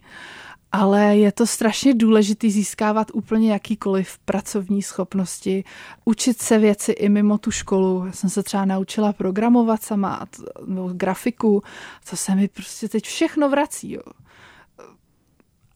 ale 0.72 1.18
je 1.18 1.32
to 1.32 1.48
strašně 1.48 1.94
důležité 1.94 2.50
získávat 2.50 3.12
úplně 3.14 3.52
jakýkoliv 3.52 4.18
pracovní 4.26 4.82
schopnosti, 4.82 5.64
učit 6.06 6.42
se 6.42 6.58
věci 6.58 6.92
i 6.92 7.10
mimo 7.10 7.38
tu 7.38 7.52
školu. 7.52 8.04
Já 8.06 8.12
jsem 8.12 8.30
se 8.30 8.44
třeba 8.44 8.66
naučila 8.66 9.14
programovat 9.14 9.84
sama, 9.84 10.28
nebo 10.66 10.90
grafiku, 10.94 11.64
to 12.10 12.16
se 12.16 12.36
mi 12.36 12.48
prostě 12.48 12.90
teď 12.90 13.06
všechno 13.06 13.50
vrací. 13.50 13.92
Jo. 13.92 14.02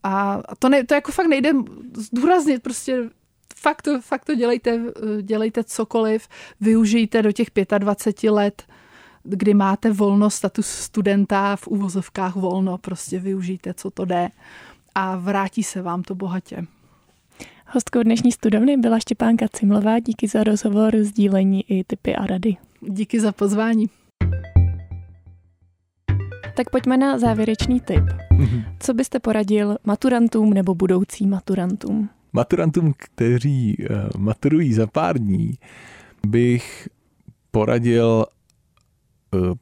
A 0.03 0.41
to, 0.59 0.69
ne, 0.69 0.83
to 0.83 0.93
jako 0.93 1.11
fakt 1.11 1.27
nejde 1.27 1.53
zdůraznit, 1.97 2.63
prostě 2.63 3.09
fakt 3.55 3.81
to, 3.81 4.01
fakt 4.01 4.25
to 4.25 4.35
dělejte, 4.35 4.79
dělejte 5.21 5.63
cokoliv, 5.63 6.27
využijte 6.61 7.21
do 7.21 7.31
těch 7.31 7.47
25 7.77 8.31
let, 8.31 8.63
kdy 9.23 9.53
máte 9.53 9.91
volno, 9.91 10.29
status 10.29 10.67
studenta, 10.67 11.55
v 11.55 11.67
úvozovkách 11.67 12.35
volno, 12.35 12.77
prostě 12.77 13.19
využijte, 13.19 13.73
co 13.73 13.91
to 13.91 14.05
jde 14.05 14.29
a 14.95 15.15
vrátí 15.15 15.63
se 15.63 15.81
vám 15.81 16.03
to 16.03 16.15
bohatě. 16.15 16.65
Hostkou 17.67 18.03
dnešní 18.03 18.31
studovny 18.31 18.77
byla 18.77 18.99
Štěpánka 18.99 19.45
Cimlová. 19.53 19.99
Díky 19.99 20.27
za 20.27 20.43
rozhovor, 20.43 20.95
sdílení 21.01 21.71
i 21.71 21.83
typy 21.83 22.15
a 22.15 22.25
rady. 22.25 22.55
Díky 22.81 23.19
za 23.19 23.31
pozvání. 23.31 23.85
Tak 26.57 26.69
pojďme 26.69 26.97
na 26.97 27.19
závěrečný 27.19 27.79
tip. 27.79 28.03
Co 28.79 28.93
byste 28.93 29.19
poradil 29.19 29.77
maturantům 29.83 30.53
nebo 30.53 30.75
budoucím 30.75 31.29
maturantům? 31.29 32.09
Maturantům, 32.33 32.93
kteří 32.97 33.77
uh, 33.89 34.21
maturují 34.21 34.73
za 34.73 34.87
pár 34.87 35.19
dní, 35.19 35.53
bych 36.27 36.89
poradil 37.51 38.25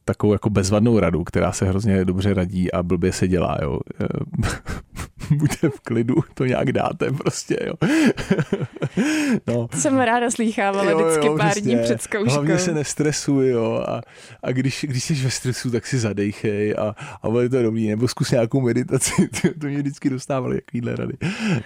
takovou 0.05 0.33
jako 0.33 0.49
bezvadnou 0.49 0.99
radu, 0.99 1.23
která 1.23 1.51
se 1.51 1.65
hrozně 1.65 2.05
dobře 2.05 2.33
radí 2.33 2.71
a 2.71 2.83
blbě 2.83 3.11
se 3.11 3.27
dělá. 3.27 3.57
Jo. 3.61 3.79
buďte 5.31 5.69
v 5.69 5.79
klidu, 5.79 6.15
to 6.33 6.45
nějak 6.45 6.71
dáte 6.71 7.11
prostě, 7.11 7.57
jo. 7.65 7.73
no. 9.47 9.67
Jsem 9.73 9.99
ráda 9.99 10.31
slýchávala 10.31 10.91
jo, 10.91 10.97
vždycky 10.97 11.27
jo, 11.27 11.37
pár 11.37 11.59
dní 11.59 11.77
před 11.83 12.01
zkouškou. 12.01 12.33
Hlavně 12.33 12.57
se 12.57 12.73
nestresuj, 12.73 13.49
jo, 13.49 13.85
a, 13.87 14.01
a 14.43 14.51
když, 14.51 14.85
když 14.89 15.03
jsi 15.03 15.13
ve 15.13 15.29
stresu, 15.29 15.71
tak 15.71 15.85
si 15.85 15.99
zadejchej 15.99 16.75
a, 16.77 16.95
a 17.23 17.29
bude 17.29 17.49
to 17.49 17.63
dobrý, 17.63 17.87
nebo 17.87 18.07
zkus 18.07 18.31
nějakou 18.31 18.61
meditaci, 18.61 19.11
to, 19.41 19.47
to 19.59 19.67
mě 19.67 19.77
vždycky 19.77 20.09
dostávali, 20.09 20.55
jakýhle 20.55 20.95
rady. 20.95 21.13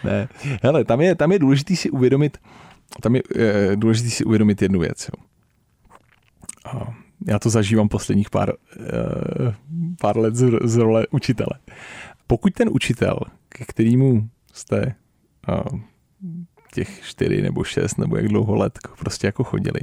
Ne, 0.03 0.27
hele, 0.63 0.85
tam 0.85 1.01
je, 1.01 1.15
tam 1.15 1.31
je 1.31 1.39
důležité 1.39 1.75
si 1.75 1.89
uvědomit, 1.89 2.37
tam 3.01 3.15
je, 3.15 3.21
je 3.35 3.71
důležité 3.75 4.09
si 4.09 4.23
uvědomit 4.23 4.61
jednu 4.61 4.79
věc, 4.79 5.09
jo. 5.09 5.23
A 6.65 6.93
já 7.27 7.39
to 7.39 7.49
zažívám 7.49 7.89
posledních 7.89 8.29
pár, 8.29 8.53
eh, 8.79 9.55
pár 10.01 10.17
let 10.17 10.35
z, 10.35 10.51
z 10.63 10.75
role 10.75 11.07
učitele. 11.11 11.59
Pokud 12.27 12.53
ten 12.53 12.69
učitel, 12.71 13.19
ke 13.49 13.65
kterému 13.65 14.29
jste 14.53 14.95
uh, 15.49 15.79
těch 16.73 17.01
čtyři 17.03 17.41
nebo 17.41 17.63
šest 17.63 17.97
nebo 17.97 18.17
jak 18.17 18.27
dlouho 18.27 18.55
let 18.55 18.79
prostě 18.99 19.27
jako 19.27 19.43
chodili, 19.43 19.79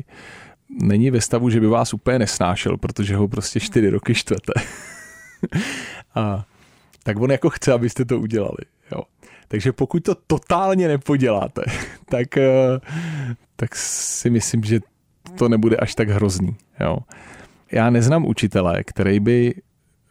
není 0.82 1.10
ve 1.10 1.20
stavu, 1.20 1.50
že 1.50 1.60
by 1.60 1.66
vás 1.66 1.94
úplně 1.94 2.18
nesnášel, 2.18 2.76
protože 2.76 3.16
ho 3.16 3.28
prostě 3.28 3.60
čtyři 3.60 3.90
roky 3.90 4.14
štvete. 4.14 4.52
a 6.14 6.46
tak 7.02 7.20
on 7.20 7.30
jako 7.30 7.50
chce, 7.50 7.72
abyste 7.72 8.04
to 8.04 8.20
udělali. 8.20 8.64
Jo. 8.92 9.02
Takže 9.48 9.72
pokud 9.72 10.02
to 10.02 10.14
totálně 10.14 10.88
nepoděláte, 10.88 11.62
tak, 12.04 12.28
tak 13.56 13.76
si 13.76 14.30
myslím, 14.30 14.64
že 14.64 14.80
to 15.38 15.48
nebude 15.48 15.76
až 15.76 15.94
tak 15.94 16.08
hrozný. 16.08 16.56
Jo. 16.80 16.98
Já 17.72 17.90
neznám 17.90 18.26
učitele, 18.26 18.84
který 18.84 19.20
by 19.20 19.54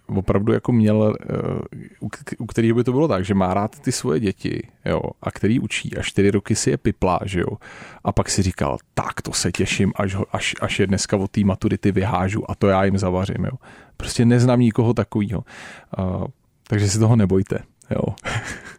opravdu 0.07 0.53
jako 0.53 0.71
měl, 0.71 1.15
eh, 1.29 2.07
u 2.37 2.45
kterých 2.45 2.73
by 2.73 2.83
to 2.83 2.91
bylo 2.91 3.07
tak, 3.07 3.25
že 3.25 3.33
má 3.33 3.53
rád 3.53 3.79
ty 3.79 3.91
svoje 3.91 4.19
děti, 4.19 4.67
jo, 4.85 5.01
a 5.21 5.31
který 5.31 5.59
učí 5.59 5.97
a 5.97 6.01
čtyři 6.01 6.31
roky 6.31 6.55
si 6.55 6.69
je 6.69 6.77
piplá, 6.77 7.19
že 7.25 7.39
jo, 7.39 7.57
a 8.03 8.11
pak 8.11 8.29
si 8.29 8.41
říkal, 8.41 8.77
tak 8.93 9.21
to 9.21 9.33
se 9.33 9.51
těším, 9.51 9.93
až, 9.95 10.15
ho, 10.15 10.25
až, 10.31 10.55
až 10.61 10.79
je 10.79 10.87
dneska 10.87 11.17
od 11.17 11.31
té 11.31 11.41
maturity 11.41 11.91
vyhážu 11.91 12.51
a 12.51 12.55
to 12.55 12.67
já 12.67 12.83
jim 12.83 12.97
zavařím, 12.97 13.45
jo. 13.45 13.57
Prostě 13.97 14.25
neznám 14.25 14.59
nikoho 14.59 14.93
takového. 14.93 15.43
Uh, 15.99 16.25
takže 16.67 16.89
si 16.89 16.99
toho 16.99 17.15
nebojte, 17.15 17.59
jo. 17.91 18.15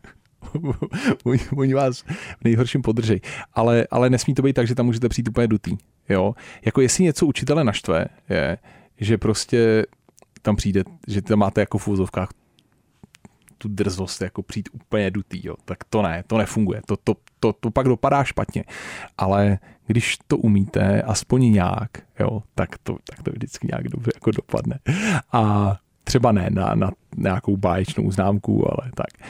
oni, 1.57 1.75
vás 1.75 2.01
v 2.01 2.45
nejhorším 2.45 2.83
podržej. 2.83 3.21
Ale, 3.53 3.87
ale 3.91 4.11
nesmí 4.11 4.35
to 4.35 4.43
být 4.43 4.53
tak, 4.53 4.67
že 4.67 4.75
tam 4.75 4.87
můžete 4.87 5.09
přijít 5.09 5.29
úplně 5.29 5.47
dutý. 5.49 5.77
Jo? 6.09 6.35
Jako 6.65 6.81
jestli 6.81 7.05
něco 7.05 7.27
učitele 7.27 7.65
naštve, 7.65 8.07
je, 8.31 8.59
že 9.01 9.19
prostě 9.19 9.87
tam 10.43 10.57
přijde, 10.57 10.85
že 11.09 11.23
tam 11.23 11.39
máte 11.39 11.61
jako 11.61 11.79
v 11.79 11.89
úzovkách 11.89 12.29
tu 13.59 13.69
drzost 13.69 14.23
jako 14.23 14.43
přijít 14.43 14.69
úplně 14.73 15.11
dutý, 15.11 15.47
jo. 15.47 15.55
tak 15.65 15.85
to 15.85 16.03
ne, 16.03 16.25
to 16.27 16.39
nefunguje, 16.39 16.81
to, 16.87 16.97
to, 16.97 17.15
to, 17.41 17.53
to 17.53 17.71
pak 17.71 17.87
dopadá 17.89 18.25
špatně, 18.25 18.65
ale 19.19 19.59
když 19.87 20.19
to 20.27 20.37
umíte 20.37 21.03
aspoň 21.03 21.53
nějak, 21.53 21.91
jo, 22.21 22.43
tak 22.55 22.79
to, 22.79 22.97
tak 23.11 23.23
to 23.23 23.31
vždycky 23.31 23.69
nějak 23.73 23.89
dobře 23.89 24.11
jako 24.15 24.31
dopadne. 24.31 24.79
A 25.33 25.75
třeba 26.05 26.33
ne 26.33 26.51
na, 26.51 26.75
na 26.75 26.91
nějakou 27.17 27.57
báječnou 27.57 28.11
známku, 28.11 28.71
ale 28.71 28.91
tak. 28.95 29.29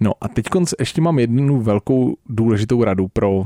No 0.00 0.12
a 0.20 0.28
teď 0.28 0.46
ještě 0.78 1.00
mám 1.00 1.18
jednu 1.18 1.60
velkou 1.60 2.16
důležitou 2.26 2.84
radu 2.84 3.08
pro 3.08 3.44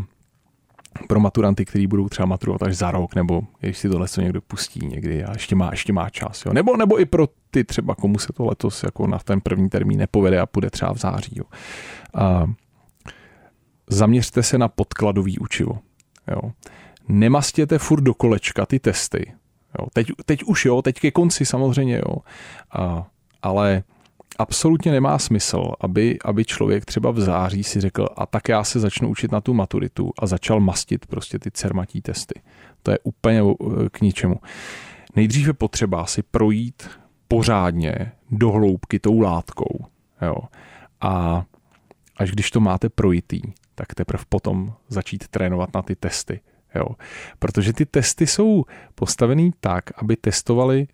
pro 1.08 1.20
maturanty, 1.20 1.64
kteří 1.64 1.86
budou 1.86 2.08
třeba 2.08 2.26
maturovat 2.26 2.62
až 2.62 2.76
za 2.76 2.90
rok, 2.90 3.14
nebo 3.14 3.42
když 3.60 3.78
si 3.78 3.88
tohle 3.88 4.06
někdo 4.18 4.40
pustí 4.40 4.86
někdy 4.86 5.24
a 5.24 5.32
ještě 5.32 5.54
má, 5.54 5.68
ještě 5.70 5.92
má 5.92 6.10
čas. 6.10 6.46
Jo. 6.46 6.52
Nebo, 6.52 6.76
nebo 6.76 7.00
i 7.00 7.04
pro 7.04 7.28
ty 7.50 7.64
třeba, 7.64 7.94
komu 7.94 8.18
se 8.18 8.32
to 8.32 8.44
letos 8.44 8.82
jako 8.82 9.06
na 9.06 9.18
ten 9.18 9.40
první 9.40 9.68
termín 9.68 9.98
nepovede 9.98 10.40
a 10.40 10.46
půjde 10.46 10.70
třeba 10.70 10.92
v 10.92 10.98
září. 10.98 11.34
Jo. 11.38 11.44
A 12.14 12.50
zaměřte 13.86 14.42
se 14.42 14.58
na 14.58 14.68
podkladový 14.68 15.38
učivo. 15.38 15.78
Jo. 16.30 16.50
Nemastěte 17.08 17.78
furt 17.78 18.00
do 18.00 18.14
kolečka 18.14 18.66
ty 18.66 18.78
testy. 18.78 19.32
Jo. 19.78 19.86
Teď, 19.92 20.06
teď 20.24 20.42
už 20.44 20.64
jo, 20.64 20.82
teď 20.82 21.00
ke 21.00 21.10
konci 21.10 21.46
samozřejmě 21.46 21.96
jo. 21.96 22.16
A, 22.72 23.06
ale 23.42 23.82
absolutně 24.38 24.92
nemá 24.92 25.18
smysl, 25.18 25.72
aby, 25.80 26.18
aby 26.24 26.44
člověk 26.44 26.84
třeba 26.84 27.10
v 27.10 27.20
září 27.20 27.64
si 27.64 27.80
řekl, 27.80 28.08
a 28.16 28.26
tak 28.26 28.48
já 28.48 28.64
se 28.64 28.80
začnu 28.80 29.08
učit 29.08 29.32
na 29.32 29.40
tu 29.40 29.54
maturitu 29.54 30.12
a 30.18 30.26
začal 30.26 30.60
mastit 30.60 31.06
prostě 31.06 31.38
ty 31.38 31.50
cermatí 31.50 32.02
testy. 32.02 32.40
To 32.82 32.90
je 32.90 32.98
úplně 33.02 33.42
eh, 33.42 33.88
k 33.90 34.00
ničemu. 34.00 34.36
Nejdřív 35.16 35.46
je 35.46 35.52
potřeba 35.52 36.06
si 36.06 36.22
projít 36.22 36.90
pořádně 37.28 38.12
do 38.30 38.50
hloubky 38.50 38.98
tou 38.98 39.20
látkou. 39.20 39.86
Jo. 40.22 40.36
A 41.00 41.44
až 42.16 42.30
když 42.30 42.50
to 42.50 42.60
máte 42.60 42.88
projitý, 42.88 43.40
tak 43.74 43.94
teprve 43.94 44.24
potom 44.28 44.74
začít 44.88 45.28
trénovat 45.28 45.74
na 45.74 45.82
ty 45.82 45.96
testy. 45.96 46.40
Jo. 46.74 46.86
Protože 47.38 47.72
ty 47.72 47.86
testy 47.86 48.26
jsou 48.26 48.64
postavený 48.94 49.52
tak, 49.60 49.84
aby 49.96 50.16
testovali 50.16 50.86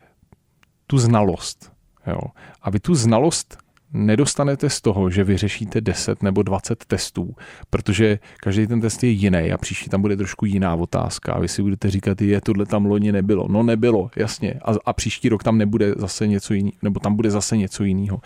tu 0.87 0.99
znalost. 0.99 1.78
Jo. 2.09 2.21
A 2.63 2.71
vy 2.71 2.81
tu 2.81 2.95
znalost 2.95 3.59
nedostanete 3.93 4.71
z 4.71 4.81
toho, 4.81 5.11
že 5.11 5.25
vyřešíte 5.25 5.81
10 5.81 6.23
nebo 6.23 6.43
20 6.43 6.85
testů, 6.85 7.35
protože 7.71 8.19
každý 8.41 8.67
ten 8.67 8.81
test 8.81 9.05
je 9.05 9.11
jiný 9.11 9.53
a 9.53 9.59
příští 9.59 9.91
tam 9.91 10.03
bude 10.03 10.17
trošku 10.17 10.47
jiná 10.47 10.75
otázka 10.75 11.33
a 11.33 11.41
vy 11.41 11.49
si 11.49 11.63
budete 11.63 11.91
říkat, 11.91 12.23
je, 12.23 12.41
tohle 12.41 12.67
tam 12.67 12.87
loni 12.87 13.13
nebylo. 13.13 13.49
No 13.49 13.63
nebylo, 13.63 14.11
jasně. 14.17 14.55
A, 14.65 14.73
a 14.85 14.93
příští 14.93 15.29
rok 15.29 15.43
tam 15.43 15.59
nebude 15.59 15.95
zase 15.97 16.27
něco 16.27 16.55
jiného, 16.55 16.73
nebo 16.83 17.01
tam 17.01 17.17
bude 17.17 17.31
zase 17.31 17.57
něco 17.57 17.85
jiného. 17.85 18.21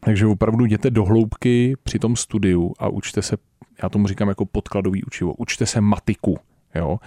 Takže 0.00 0.26
opravdu 0.26 0.64
jděte 0.64 0.90
do 0.90 1.04
hloubky 1.04 1.76
při 1.82 1.98
tom 1.98 2.16
studiu 2.16 2.72
a 2.78 2.88
učte 2.88 3.22
se, 3.22 3.36
já 3.82 3.88
tomu 3.88 4.08
říkám 4.08 4.28
jako 4.28 4.46
podkladový 4.46 5.04
učivo, 5.04 5.34
učte 5.34 5.66
se 5.66 5.80
matiku. 5.80 6.38
Jo? 6.74 6.98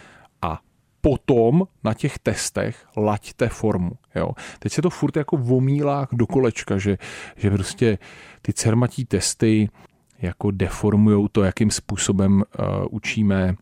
Potom 1.01 1.63
na 1.84 1.94
těch 1.94 2.20
testech 2.20 2.86
laďte 2.98 3.50
formu. 3.50 3.92
Jo. 4.16 4.32
Teď 4.60 4.72
se 4.72 4.82
to 4.82 4.89
furt 4.89 5.18
jako 5.18 5.38
vomílá 5.38 6.08
do 6.12 6.27
kolečka, 6.27 6.77
že, 6.77 6.98
že 7.36 7.51
prostě 7.51 7.98
ty 8.42 8.54
cermatí 8.54 9.06
testy 9.06 9.70
jako 10.20 10.51
deformujou 10.51 11.27
to, 11.27 11.44
jakým 11.44 11.72
způsobem 11.72 12.44
uh, 12.60 12.66
učíme 12.92 13.56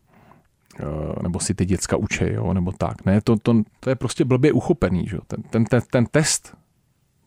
uh, 0.82 1.22
nebo 1.22 1.40
si 1.40 1.54
ty 1.54 1.64
děcka 1.64 1.96
učí, 1.96 2.24
jo, 2.24 2.54
nebo 2.54 2.72
tak. 2.72 3.04
Ne, 3.04 3.20
to, 3.20 3.36
to, 3.36 3.62
to 3.80 3.90
je 3.90 3.96
prostě 3.96 4.24
blbě 4.24 4.52
uchopený. 4.52 5.06
Že? 5.06 5.18
Ten, 5.26 5.42
ten, 5.42 5.64
ten, 5.64 5.82
ten 5.90 6.06
test 6.06 6.56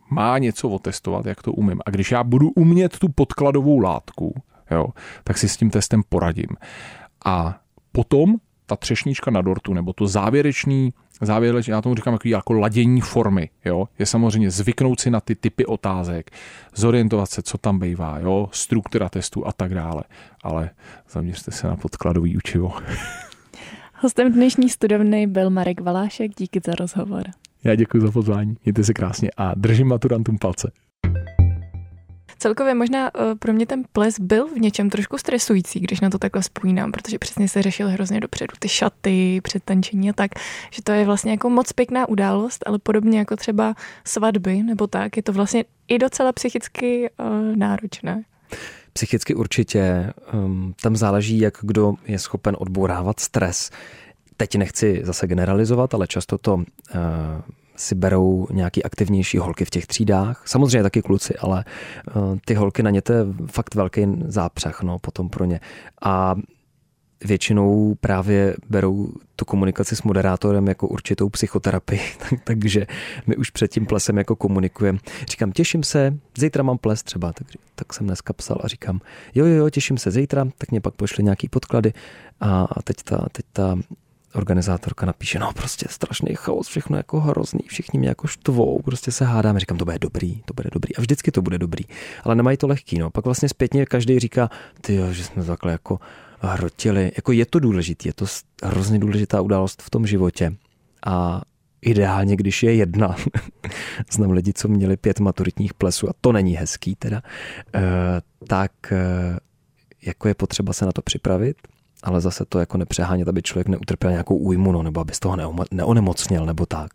má 0.10 0.38
něco 0.38 0.70
otestovat, 0.70 1.26
jak 1.26 1.44
to 1.44 1.52
umím. 1.52 1.82
A 1.86 1.90
když 1.90 2.12
já 2.12 2.24
budu 2.24 2.50
umět 2.50 3.00
tu 3.00 3.10
podkladovou 3.10 3.80
látku, 3.80 4.34
jo, 4.72 4.88
tak 5.24 5.38
si 5.38 5.50
s 5.50 5.58
tím 5.58 5.70
testem 5.70 6.02
poradím. 6.10 6.50
A 7.26 7.60
potom 7.92 8.36
ta 8.70 8.76
třešnička 8.76 9.32
na 9.32 9.42
dortu, 9.42 9.74
nebo 9.74 9.94
to 9.94 10.08
závěrečný, 10.08 10.94
závěrečný, 11.22 11.72
já 11.72 11.82
tomu 11.82 11.96
říkám 11.96 12.14
jako, 12.14 12.28
jako 12.28 12.54
ladění 12.54 13.02
formy, 13.02 13.50
jo, 13.66 13.88
je 14.00 14.06
samozřejmě 14.06 14.52
zvyknout 14.52 15.00
si 15.00 15.10
na 15.10 15.20
ty 15.20 15.36
typy 15.36 15.66
otázek, 15.66 16.32
zorientovat 16.76 17.30
se, 17.30 17.42
co 17.42 17.58
tam 17.58 17.80
bývá, 17.80 18.20
jo, 18.20 18.50
struktura 18.52 19.10
testu 19.10 19.48
a 19.48 19.52
tak 19.52 19.74
dále, 19.74 20.04
ale 20.44 20.70
zaměřte 21.10 21.52
se 21.52 21.68
na 21.68 21.76
podkladový 21.76 22.38
učivo. 22.38 22.74
Hostem 24.02 24.34
dnešní 24.34 24.70
studovny 24.70 25.28
byl 25.28 25.50
Marek 25.50 25.82
Valášek, 25.82 26.32
díky 26.38 26.62
za 26.66 26.72
rozhovor. 26.80 27.24
Já 27.64 27.76
děkuji 27.76 28.02
za 28.02 28.12
pozvání, 28.12 28.56
mějte 28.66 28.84
se 28.84 28.94
krásně 28.94 29.30
a 29.38 29.54
držím 29.56 29.88
maturantům 29.88 30.38
palce. 30.38 30.72
Celkově 32.40 32.74
možná 32.74 33.16
uh, 33.16 33.22
pro 33.40 33.54
mě 33.54 33.66
ten 33.66 33.84
ples 33.94 34.20
byl 34.20 34.48
v 34.48 34.60
něčem 34.60 34.90
trošku 34.90 35.18
stresující, 35.18 35.80
když 35.80 36.02
na 36.02 36.10
to 36.10 36.18
takhle 36.18 36.42
vzpomínám, 36.42 36.92
protože 36.92 37.20
přesně 37.20 37.48
se 37.48 37.62
řešil 37.62 37.90
hrozně 37.90 38.20
dopředu 38.20 38.54
ty 38.60 38.70
šaty, 38.70 39.42
předtančení 39.44 40.10
a 40.10 40.14
tak, 40.14 40.32
že 40.72 40.82
to 40.84 40.92
je 40.92 41.06
vlastně 41.06 41.32
jako 41.32 41.50
moc 41.50 41.74
pěkná 41.74 42.10
událost, 42.10 42.64
ale 42.66 42.80
podobně 42.80 43.20
jako 43.20 43.36
třeba 43.36 43.76
svatby 44.06 44.64
nebo 44.64 44.88
tak, 44.88 45.18
je 45.18 45.24
to 45.24 45.34
vlastně 45.34 45.64
i 45.88 45.98
docela 45.98 46.32
psychicky 46.32 47.10
uh, 47.20 47.56
náročné. 47.56 48.24
Psychicky 48.94 49.36
určitě. 49.36 50.14
Um, 50.34 50.74
tam 50.82 50.96
záleží, 50.96 51.40
jak 51.40 51.58
kdo 51.62 51.94
je 52.06 52.20
schopen 52.20 52.56
odbourávat 52.60 53.20
stres. 53.20 53.72
Teď 54.38 54.56
nechci 54.56 55.02
zase 55.04 55.28
generalizovat, 55.28 55.94
ale 55.94 56.08
často 56.08 56.38
to 56.38 56.56
uh, 56.56 56.64
si 57.80 57.96
berou 57.96 58.48
nějaký 58.52 58.84
aktivnější 58.84 59.38
holky 59.38 59.66
v 59.66 59.70
těch 59.70 59.88
třídách. 59.88 60.44
Samozřejmě 60.46 60.84
taky 60.84 61.02
kluci, 61.02 61.36
ale 61.36 61.66
uh, 62.16 62.38
ty 62.46 62.54
holky 62.54 62.84
na 62.84 62.90
ně 62.90 63.02
to 63.02 63.14
je 63.14 63.26
fakt 63.52 63.76
velký 63.76 64.06
zápřeh 64.26 64.82
no, 64.82 65.00
potom 65.00 65.30
pro 65.30 65.46
ně. 65.46 65.60
A 66.02 66.36
většinou 67.26 67.96
právě 68.02 68.56
berou 68.70 69.10
tu 69.36 69.46
komunikaci 69.46 69.96
s 69.96 70.04
moderátorem 70.04 70.68
jako 70.68 70.88
určitou 70.88 71.30
psychoterapii, 71.30 72.02
tak, 72.18 72.40
takže 72.44 72.88
my 73.28 73.36
už 73.36 73.50
před 73.50 73.72
tím 73.72 73.86
plesem 73.86 74.18
jako 74.18 74.36
komunikujeme. 74.36 75.00
Říkám, 75.30 75.52
těším 75.52 75.84
se, 75.84 76.18
zítra 76.38 76.64
mám 76.64 76.78
ples 76.78 77.04
třeba, 77.04 77.34
tak, 77.34 77.48
tak 77.76 77.94
jsem 77.94 78.08
dneska 78.08 78.34
psal 78.34 78.58
a 78.64 78.68
říkám, 78.68 79.00
jo, 79.36 79.46
jo, 79.46 79.56
jo, 79.56 79.70
těším 79.70 79.98
se 79.98 80.12
zítra, 80.12 80.46
tak 80.58 80.72
mě 80.72 80.82
pak 80.82 80.94
pošli 80.94 81.24
nějaký 81.24 81.50
podklady 81.50 81.94
a, 82.40 82.64
a 82.64 82.82
teď, 82.82 82.96
ta, 83.04 83.28
teď 83.32 83.46
ta 83.54 83.76
organizátorka 84.34 85.06
napíše, 85.06 85.40
no 85.40 85.52
prostě 85.54 85.86
strašný 85.90 86.36
chaos, 86.36 86.68
všechno 86.68 86.98
jako 86.98 87.20
hrozný, 87.20 87.60
všichni 87.68 88.00
mě 88.00 88.10
jako 88.10 88.28
štvou, 88.28 88.82
prostě 88.82 89.12
se 89.12 89.26
hádáme, 89.26 89.60
říkám, 89.60 89.78
to 89.78 89.86
bude 89.86 90.00
dobrý, 90.00 90.42
to 90.46 90.54
bude 90.54 90.70
dobrý 90.74 90.96
a 90.96 91.02
vždycky 91.02 91.32
to 91.32 91.42
bude 91.42 91.58
dobrý, 91.58 91.84
ale 92.24 92.36
nemají 92.36 92.58
to 92.58 92.68
lehký, 92.68 93.00
no. 93.00 93.10
Pak 93.10 93.26
vlastně 93.26 93.50
zpětně 93.50 93.86
každý 93.86 94.20
říká, 94.20 94.50
ty 94.82 94.96
jo, 94.96 95.14
že 95.14 95.24
jsme 95.24 95.44
takhle 95.44 95.72
jako 95.72 96.00
hrotili, 96.40 97.12
jako 97.16 97.32
je 97.32 97.46
to 97.46 97.60
důležité, 97.60 98.10
je 98.10 98.14
to 98.14 98.26
hrozně 98.64 99.00
důležitá 99.00 99.42
událost 99.42 99.82
v 99.82 99.90
tom 99.90 100.08
životě 100.08 100.56
a 101.06 101.42
ideálně, 101.82 102.36
když 102.36 102.64
je 102.64 102.76
jedna. 102.76 103.16
Znám 104.12 104.32
lidi, 104.32 104.54
co 104.54 104.68
měli 104.68 104.98
pět 104.98 105.20
maturitních 105.20 105.74
plesů 105.74 106.10
a 106.10 106.14
to 106.22 106.32
není 106.32 106.54
hezký 106.54 106.96
teda, 106.96 107.22
e, 107.76 107.82
tak 108.48 108.72
e, 108.92 109.00
jako 110.02 110.28
je 110.28 110.34
potřeba 110.34 110.74
se 110.74 110.86
na 110.86 110.92
to 110.92 111.02
připravit, 111.02 111.58
ale 112.04 112.22
zase 112.22 112.46
to 112.46 112.60
jako 112.60 112.78
nepřehánět, 112.78 113.28
aby 113.28 113.42
člověk 113.42 113.68
neutrpěl 113.68 114.12
nějakou 114.12 114.38
újmu, 114.38 114.72
no, 114.72 114.84
nebo 114.84 115.02
aby 115.02 115.14
z 115.14 115.20
toho 115.20 115.38
neonemocněl, 115.72 116.46
nebo 116.46 116.66
tak. 116.66 116.92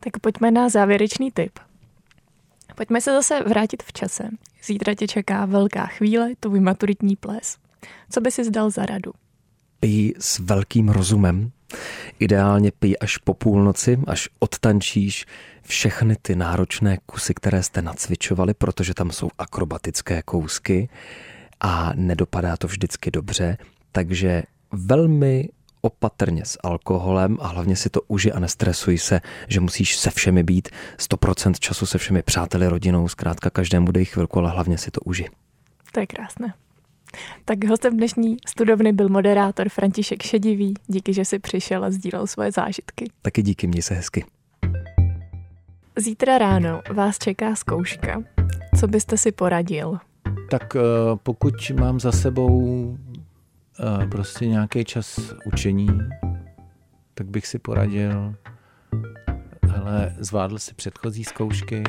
Tak 0.00 0.18
pojďme 0.20 0.50
na 0.50 0.68
závěrečný 0.68 1.30
tip. 1.30 1.58
Pojďme 2.74 3.00
se 3.00 3.12
zase 3.12 3.42
vrátit 3.42 3.82
v 3.82 3.92
čase. 3.92 4.28
Zítra 4.64 4.94
tě 4.94 5.08
čeká 5.08 5.46
velká 5.46 5.86
chvíle, 5.86 6.30
tvůj 6.40 6.60
maturitní 6.60 7.16
ples. 7.16 7.56
Co 8.10 8.20
by 8.20 8.30
si 8.30 8.44
zdal 8.44 8.70
za 8.70 8.86
radu? 8.86 9.12
Pij 9.80 10.14
s 10.18 10.38
velkým 10.38 10.88
rozumem. 10.88 11.50
Ideálně 12.18 12.72
pij 12.78 12.96
až 13.00 13.16
po 13.16 13.34
půlnoci, 13.34 13.98
až 14.06 14.28
odtančíš 14.38 15.26
všechny 15.62 16.16
ty 16.22 16.36
náročné 16.36 16.98
kusy, 17.06 17.34
které 17.34 17.62
jste 17.62 17.82
nacvičovali, 17.82 18.54
protože 18.54 18.94
tam 18.94 19.10
jsou 19.10 19.30
akrobatické 19.38 20.22
kousky 20.22 20.88
a 21.60 21.92
nedopadá 21.94 22.56
to 22.56 22.66
vždycky 22.66 23.10
dobře. 23.10 23.56
Takže 23.98 24.42
velmi 24.72 25.48
opatrně 25.80 26.44
s 26.44 26.58
alkoholem 26.62 27.36
a 27.40 27.46
hlavně 27.46 27.76
si 27.76 27.90
to 27.90 28.00
uži 28.08 28.32
a 28.32 28.38
nestresuj 28.38 28.98
se, 28.98 29.20
že 29.48 29.60
musíš 29.60 29.96
se 29.96 30.10
všemi 30.10 30.42
být 30.42 30.68
100% 30.98 31.52
času 31.58 31.86
se 31.86 31.98
všemi 31.98 32.22
přáteli, 32.22 32.68
rodinou, 32.68 33.08
zkrátka 33.08 33.50
každému 33.50 33.92
dej 33.92 34.04
chvilku, 34.04 34.38
ale 34.38 34.50
hlavně 34.50 34.78
si 34.78 34.90
to 34.90 35.00
uži. 35.00 35.26
To 35.92 36.00
je 36.00 36.06
krásné. 36.06 36.54
Tak 37.44 37.64
hostem 37.64 37.96
dnešní 37.96 38.36
studovny 38.46 38.92
byl 38.92 39.08
moderátor 39.08 39.68
František 39.68 40.22
Šedivý. 40.22 40.74
Díky, 40.86 41.12
že 41.12 41.24
jsi 41.24 41.38
přišel 41.38 41.84
a 41.84 41.90
sdílel 41.90 42.26
svoje 42.26 42.52
zážitky. 42.52 43.10
Taky 43.22 43.42
díky, 43.42 43.66
měj 43.66 43.82
se 43.82 43.94
hezky. 43.94 44.24
Zítra 45.96 46.38
ráno 46.38 46.82
vás 46.94 47.18
čeká 47.18 47.54
zkouška. 47.54 48.22
Co 48.80 48.86
byste 48.86 49.16
si 49.16 49.32
poradil? 49.32 49.98
Tak 50.50 50.76
eh, 50.76 50.80
pokud 51.22 51.54
mám 51.80 52.00
za 52.00 52.12
sebou 52.12 52.96
prostě 54.10 54.46
nějaký 54.46 54.84
čas 54.84 55.34
učení, 55.44 55.88
tak 57.14 57.26
bych 57.26 57.46
si 57.46 57.58
poradil, 57.58 58.34
hele, 59.68 60.14
zvládl 60.18 60.58
si 60.58 60.74
předchozí 60.74 61.24
zkoušky, 61.24 61.84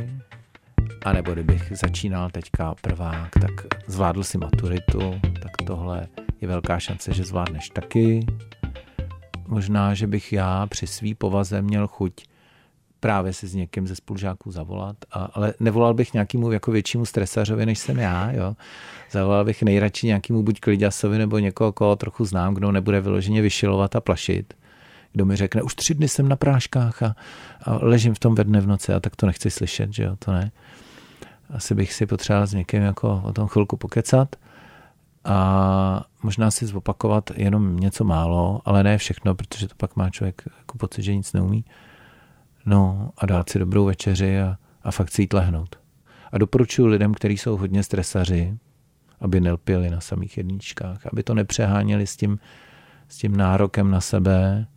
a 1.05 1.13
nebo 1.13 1.34
kdybych 1.34 1.72
začínal 1.75 2.29
teďka 2.29 2.75
prvák, 2.81 3.29
tak 3.41 3.51
zvládl 3.88 4.24
si 4.24 4.38
maturitu, 4.38 5.19
tak 5.22 5.51
tohle 5.67 6.08
je 6.41 6.48
velká 6.48 6.79
šance, 6.79 7.13
že 7.13 7.24
zvládneš 7.24 7.69
taky. 7.69 8.25
Možná, 9.48 9.93
že 9.93 10.08
bych 10.08 10.34
já 10.34 10.67
při 10.67 10.88
svý 10.88 11.15
povaze 11.15 11.62
měl 11.62 11.88
chuť 11.88 12.13
právě 13.00 13.34
si 13.34 13.48
s 13.48 13.56
někým 13.56 13.88
ze 13.88 13.96
spolužáků 13.96 14.51
zavolat, 14.51 14.98
a, 15.12 15.29
ale 15.34 15.53
nevolal 15.60 15.94
bych 15.94 16.13
nějakému 16.13 16.51
jako 16.51 16.72
většímu 16.72 17.06
stresařovi, 17.06 17.65
než 17.65 17.79
jsem 17.79 18.00
já, 18.00 18.32
jo. 18.32 18.56
Zavolal 19.12 19.46
bych 19.46 19.63
nejradši 19.63 20.08
nějakému 20.08 20.44
buď 20.44 20.60
kliděsovi 20.60 21.18
nebo 21.18 21.39
někoho, 21.39 21.72
koho 21.72 21.96
trochu 21.96 22.25
znám, 22.25 22.53
kdo 22.53 22.72
nebude 22.72 23.01
vyloženě 23.01 23.41
vyšilovat 23.41 23.96
a 23.96 24.01
plašit. 24.01 24.53
Kdo 25.13 25.25
mi 25.25 25.36
řekne, 25.36 25.62
už 25.62 25.75
tři 25.75 25.96
dny 25.96 26.08
jsem 26.08 26.27
na 26.27 26.36
práškách 26.36 27.03
a, 27.03 27.15
a 27.64 27.79
ležím 27.81 28.14
v 28.14 28.20
tom 28.20 28.35
ve 28.35 28.44
dne 28.44 28.62
v 28.62 28.68
noci 28.68 28.94
a 28.94 29.00
tak 29.00 29.16
to 29.16 29.25
nechci 29.25 29.51
slyšet, 29.51 29.94
že 29.94 30.03
jo, 30.03 30.16
to 30.20 30.31
ne 30.31 30.51
asi 31.50 31.75
bych 31.75 31.94
si 31.94 32.05
potřeboval 32.05 32.48
s 32.48 32.53
někým 32.53 32.81
jako 32.81 33.22
o 33.25 33.33
tom 33.33 33.48
chvilku 33.48 33.77
pokecat 33.77 34.35
a 35.24 36.03
možná 36.24 36.51
si 36.51 36.66
zopakovat 36.66 37.31
jenom 37.35 37.79
něco 37.79 38.03
málo, 38.03 38.62
ale 38.66 38.83
ne 38.83 38.98
všechno, 38.98 39.35
protože 39.35 39.68
to 39.68 39.75
pak 39.77 39.96
má 39.96 40.09
člověk 40.09 40.42
jako 40.57 40.77
pocit, 40.77 41.03
že 41.03 41.16
nic 41.16 41.33
neumí. 41.33 41.66
No 42.70 43.12
a 43.18 43.25
dát 43.25 43.50
si 43.50 43.60
dobrou 43.60 43.86
večeři 43.86 44.40
a, 44.40 44.58
a 44.84 44.92
fakt 44.92 45.12
si 45.12 45.22
jít 45.22 45.34
lehnout. 45.34 45.79
A 46.32 46.38
doporučuji 46.38 46.86
lidem, 46.86 47.14
kteří 47.14 47.38
jsou 47.38 47.58
hodně 47.58 47.84
stresaři, 47.84 48.58
aby 49.22 49.42
nelpěli 49.42 49.90
na 49.90 50.01
samých 50.01 50.38
jedničkách, 50.38 51.08
aby 51.12 51.24
to 51.24 51.34
nepřeháněli 51.34 52.08
s 52.08 52.18
tím, 52.18 52.40
s 53.08 53.18
tím 53.18 53.38
nárokem 53.38 53.92
na 53.92 54.01
sebe. 54.01 54.68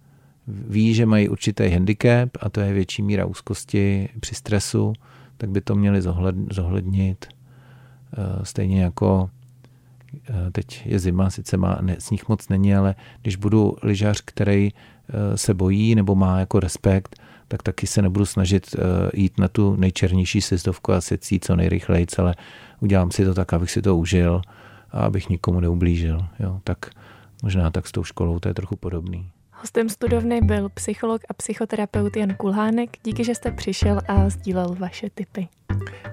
Ví, 0.46 0.94
že 0.94 1.06
mají 1.06 1.28
určitý 1.28 1.68
handicap 1.68 2.28
a 2.40 2.48
to 2.48 2.60
je 2.60 2.72
větší 2.72 3.02
míra 3.02 3.24
úzkosti 3.24 4.08
při 4.20 4.34
stresu, 4.34 4.92
tak 5.36 5.50
by 5.50 5.60
to 5.60 5.74
měli 5.74 6.02
zohlednit. 6.50 7.26
Eh, 8.16 8.44
stejně 8.44 8.82
jako 8.82 9.30
eh, 10.30 10.50
teď 10.50 10.86
je 10.86 10.98
zima, 10.98 11.30
sice 11.30 11.56
má, 11.56 11.78
ne, 11.80 11.96
sníh 11.98 12.28
moc 12.28 12.48
není, 12.48 12.74
ale 12.74 12.94
když 13.22 13.36
budu 13.36 13.76
lyžař, 13.82 14.22
který 14.24 14.70
eh, 14.72 15.38
se 15.38 15.54
bojí 15.54 15.94
nebo 15.94 16.14
má 16.14 16.38
jako 16.38 16.60
respekt, 16.60 17.20
tak 17.52 17.62
taky 17.62 17.86
se 17.86 18.02
nebudu 18.02 18.26
snažit 18.26 18.76
jít 19.14 19.38
na 19.38 19.48
tu 19.48 19.76
nejčernější 19.76 20.40
sjezdovku 20.40 20.92
a 20.92 21.00
setí 21.00 21.40
co 21.40 21.56
nejrychleji, 21.56 22.06
ale 22.18 22.34
udělám 22.80 23.10
si 23.10 23.24
to 23.24 23.34
tak, 23.34 23.52
abych 23.52 23.70
si 23.70 23.82
to 23.82 23.96
užil 23.96 24.42
a 24.90 25.00
abych 25.00 25.28
nikomu 25.28 25.60
neublížil. 25.60 26.18
Jo? 26.40 26.60
Tak 26.64 26.90
možná 27.42 27.70
tak 27.70 27.86
s 27.86 27.92
tou 27.92 28.04
školou 28.04 28.38
to 28.38 28.48
je 28.48 28.54
trochu 28.54 28.76
podobný. 28.76 29.30
Hostem 29.52 29.88
studovny 29.88 30.40
byl 30.40 30.68
psycholog 30.68 31.22
a 31.28 31.34
psychoterapeut 31.34 32.16
Jan 32.16 32.34
Kulhánek. 32.34 32.90
Díky, 33.04 33.24
že 33.24 33.34
jste 33.34 33.50
přišel 33.50 34.00
a 34.08 34.28
sdílel 34.28 34.76
vaše 34.78 35.10
tipy. 35.10 35.48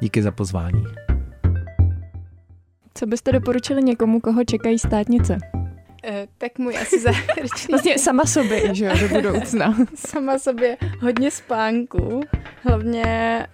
Díky 0.02 0.21
za 0.23 0.32
pozvání. 0.32 0.84
Co 2.93 3.06
byste 3.06 3.32
doporučili 3.32 3.84
někomu, 3.84 4.19
koho 4.19 4.43
čekají 4.43 4.80
státnice? 4.80 5.38
Eh, 6.03 6.27
tak 6.38 6.59
můj 6.59 6.77
asi 6.77 6.99
závěrečný. 6.99 7.67
vlastně 7.69 7.97
sama 7.97 8.25
sobě, 8.25 8.75
že 8.75 8.85
jo, 8.85 8.91
do 9.01 9.07
budoucna. 9.07 9.75
sama 9.95 10.39
sobě 10.39 10.77
hodně 11.01 11.31
spánku, 11.31 12.21
hlavně 12.63 13.05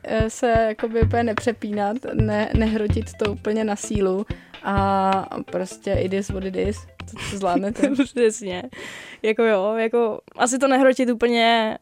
eh, 0.04 0.30
se 0.30 0.48
jakoby 0.68 1.02
úplně 1.02 1.24
nepřepínat, 1.24 1.98
ne, 2.14 2.52
nehrotit 2.58 3.06
to 3.14 3.32
úplně 3.32 3.64
na 3.64 3.76
sílu 3.76 4.26
a 4.64 5.28
prostě 5.52 5.94
it 5.94 6.14
is 6.14 6.30
what 6.30 6.44
it 6.44 6.56
is, 6.56 6.78
to, 6.98 7.32
to 7.32 7.38
zvládnete. 7.38 7.90
Přesně. 8.04 8.64
Jako 9.22 9.44
jo, 9.44 9.74
jako 9.78 10.20
asi 10.36 10.58
to 10.58 10.68
nehrotit 10.68 11.10
úplně 11.10 11.78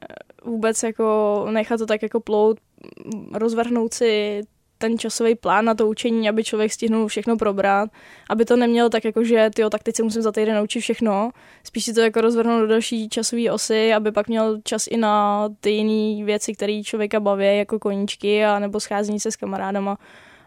vůbec 0.45 0.83
jako 0.83 1.47
nechat 1.51 1.77
to 1.77 1.85
tak 1.85 2.03
jako 2.03 2.19
plout, 2.19 2.59
rozvrhnout 3.33 3.93
si 3.93 4.41
ten 4.83 4.97
časový 4.97 5.35
plán 5.35 5.65
na 5.65 5.73
to 5.75 5.87
učení, 5.87 6.29
aby 6.29 6.43
člověk 6.43 6.73
stihnul 6.73 7.07
všechno 7.07 7.37
probrat, 7.37 7.89
aby 8.29 8.45
to 8.45 8.55
nemělo 8.55 8.89
tak 8.89 9.05
jako, 9.05 9.23
že 9.23 9.49
tyjo, 9.55 9.69
tak 9.69 9.83
teď 9.83 9.95
se 9.95 10.03
musím 10.03 10.21
za 10.21 10.31
týden 10.31 10.55
naučit 10.55 10.79
všechno, 10.79 11.31
spíš 11.63 11.85
si 11.85 11.93
to 11.93 12.01
jako 12.01 12.21
rozvrhnout 12.21 12.61
do 12.61 12.67
další 12.67 13.09
časové 13.09 13.51
osy, 13.51 13.93
aby 13.93 14.11
pak 14.11 14.27
měl 14.27 14.59
čas 14.63 14.87
i 14.87 14.97
na 14.97 15.49
ty 15.59 15.69
jiné 15.69 16.25
věci, 16.25 16.53
které 16.53 16.81
člověka 16.83 17.19
baví, 17.19 17.57
jako 17.57 17.79
koníčky 17.79 18.45
a 18.45 18.59
nebo 18.59 18.79
scházení 18.79 19.19
se 19.19 19.31
s 19.31 19.35
kamarádama 19.35 19.97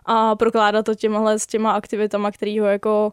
a 0.05 0.37
prokládat 0.37 0.83
to 0.83 0.94
těmahle 0.94 1.38
s 1.38 1.46
těma 1.46 1.72
aktivitama, 1.72 2.31
který 2.31 2.61
ho 2.61 2.66
jako 2.66 3.12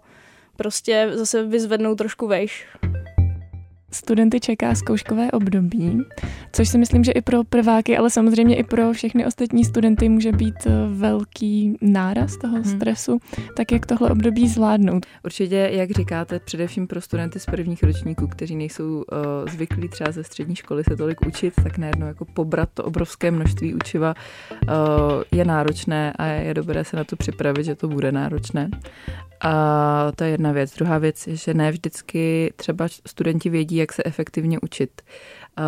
prostě 0.55 1.09
zase 1.13 1.43
vyzvednou 1.43 1.95
trošku 1.95 2.27
vejš 2.27 2.65
studenty 3.93 4.39
čeká 4.39 4.75
zkouškové 4.75 5.31
období, 5.31 6.01
což 6.51 6.69
si 6.69 6.77
myslím, 6.77 7.03
že 7.03 7.11
i 7.11 7.21
pro 7.21 7.43
prváky, 7.43 7.97
ale 7.97 8.09
samozřejmě 8.09 8.55
i 8.55 8.63
pro 8.63 8.93
všechny 8.93 9.25
ostatní 9.25 9.65
studenty 9.65 10.09
může 10.09 10.31
být 10.31 10.55
eh, 10.65 10.71
velký 10.87 11.77
náraz 11.81 12.37
toho 12.37 12.55
hmm. 12.55 12.63
stresu. 12.63 13.19
Tak 13.55 13.71
jak 13.71 13.85
tohle 13.85 14.09
období 14.09 14.47
zvládnout? 14.47 15.05
Určitě, 15.25 15.69
jak 15.71 15.91
říkáte, 15.91 16.39
především 16.39 16.87
pro 16.87 17.01
studenty 17.01 17.39
z 17.39 17.45
prvních 17.45 17.83
ročníků, 17.83 18.27
kteří 18.27 18.55
nejsou 18.55 18.95
uh, 18.95 19.03
zvyklí 19.51 19.89
třeba 19.89 20.11
ze 20.11 20.23
střední 20.23 20.55
školy 20.55 20.83
se 20.83 20.95
tolik 20.95 21.27
učit, 21.27 21.53
tak 21.63 21.77
najednou 21.77 22.07
jako 22.07 22.25
pobrat 22.25 22.69
to 22.73 22.83
obrovské 22.83 23.31
množství 23.31 23.75
učiva 23.75 24.13
uh, 24.51 24.69
je 25.31 25.45
náročné 25.45 26.13
a 26.13 26.25
je 26.25 26.53
dobré 26.53 26.83
se 26.83 26.97
na 26.97 27.03
to 27.03 27.15
připravit, 27.15 27.63
že 27.63 27.75
to 27.75 27.87
bude 27.87 28.11
náročné. 28.11 28.69
A 29.43 30.11
to 30.15 30.23
je 30.23 30.29
jedna 30.29 30.51
věc. 30.51 30.75
Druhá 30.75 30.97
věc 30.97 31.27
je, 31.27 31.35
že 31.35 31.53
ne 31.53 31.71
vždycky 31.71 32.53
třeba 32.55 32.87
studenti 33.07 33.49
vědí, 33.49 33.75
jak 33.83 33.93
se 33.93 34.03
efektivně 34.05 34.59
učit. 34.59 35.01
Uh, 35.59 35.65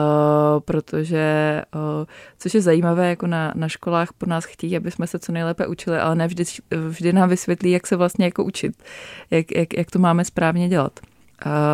protože, 0.60 1.62
uh, 1.76 2.06
což 2.40 2.54
je 2.54 2.62
zajímavé, 2.62 3.10
jako 3.10 3.28
na, 3.28 3.54
na 3.56 3.70
školách 3.70 4.14
po 4.18 4.26
nás 4.26 4.46
chtějí, 4.46 4.78
aby 4.78 4.92
jsme 4.92 5.08
se 5.08 5.20
co 5.20 5.32
nejlépe 5.32 5.68
učili, 5.68 5.98
ale 5.98 6.16
ne 6.16 6.28
vždy, 6.28 6.44
vždy 6.88 7.14
nám 7.14 7.30
vysvětlí, 7.30 7.72
jak 7.72 7.88
se 7.88 7.96
vlastně 7.96 8.26
jako 8.26 8.44
učit, 8.44 8.84
jak, 9.32 9.52
jak, 9.56 9.78
jak 9.78 9.92
to 9.92 10.00
máme 10.00 10.26
správně 10.26 10.70
dělat. 10.70 11.00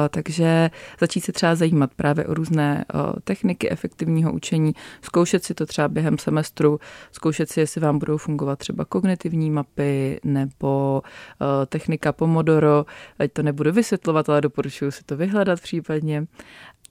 Takže 0.09 0.69
začít 0.99 1.21
se 1.23 1.31
třeba 1.31 1.55
zajímat 1.55 1.93
právě 1.95 2.25
o 2.25 2.33
různé 2.33 2.85
techniky 3.23 3.71
efektivního 3.71 4.33
učení, 4.33 4.73
zkoušet 5.01 5.43
si 5.43 5.53
to 5.53 5.65
třeba 5.65 5.87
během 5.87 6.17
semestru, 6.17 6.79
zkoušet 7.11 7.49
si, 7.49 7.59
jestli 7.59 7.81
vám 7.81 7.99
budou 7.99 8.17
fungovat 8.17 8.59
třeba 8.59 8.85
kognitivní 8.85 9.51
mapy 9.51 10.19
nebo 10.23 11.01
technika 11.65 12.11
Pomodoro, 12.11 12.85
ať 13.19 13.31
to 13.31 13.43
nebudu 13.43 13.71
vysvětlovat, 13.71 14.29
ale 14.29 14.41
doporučuji 14.41 14.91
si 14.91 15.03
to 15.03 15.17
vyhledat 15.17 15.61
případně 15.61 16.27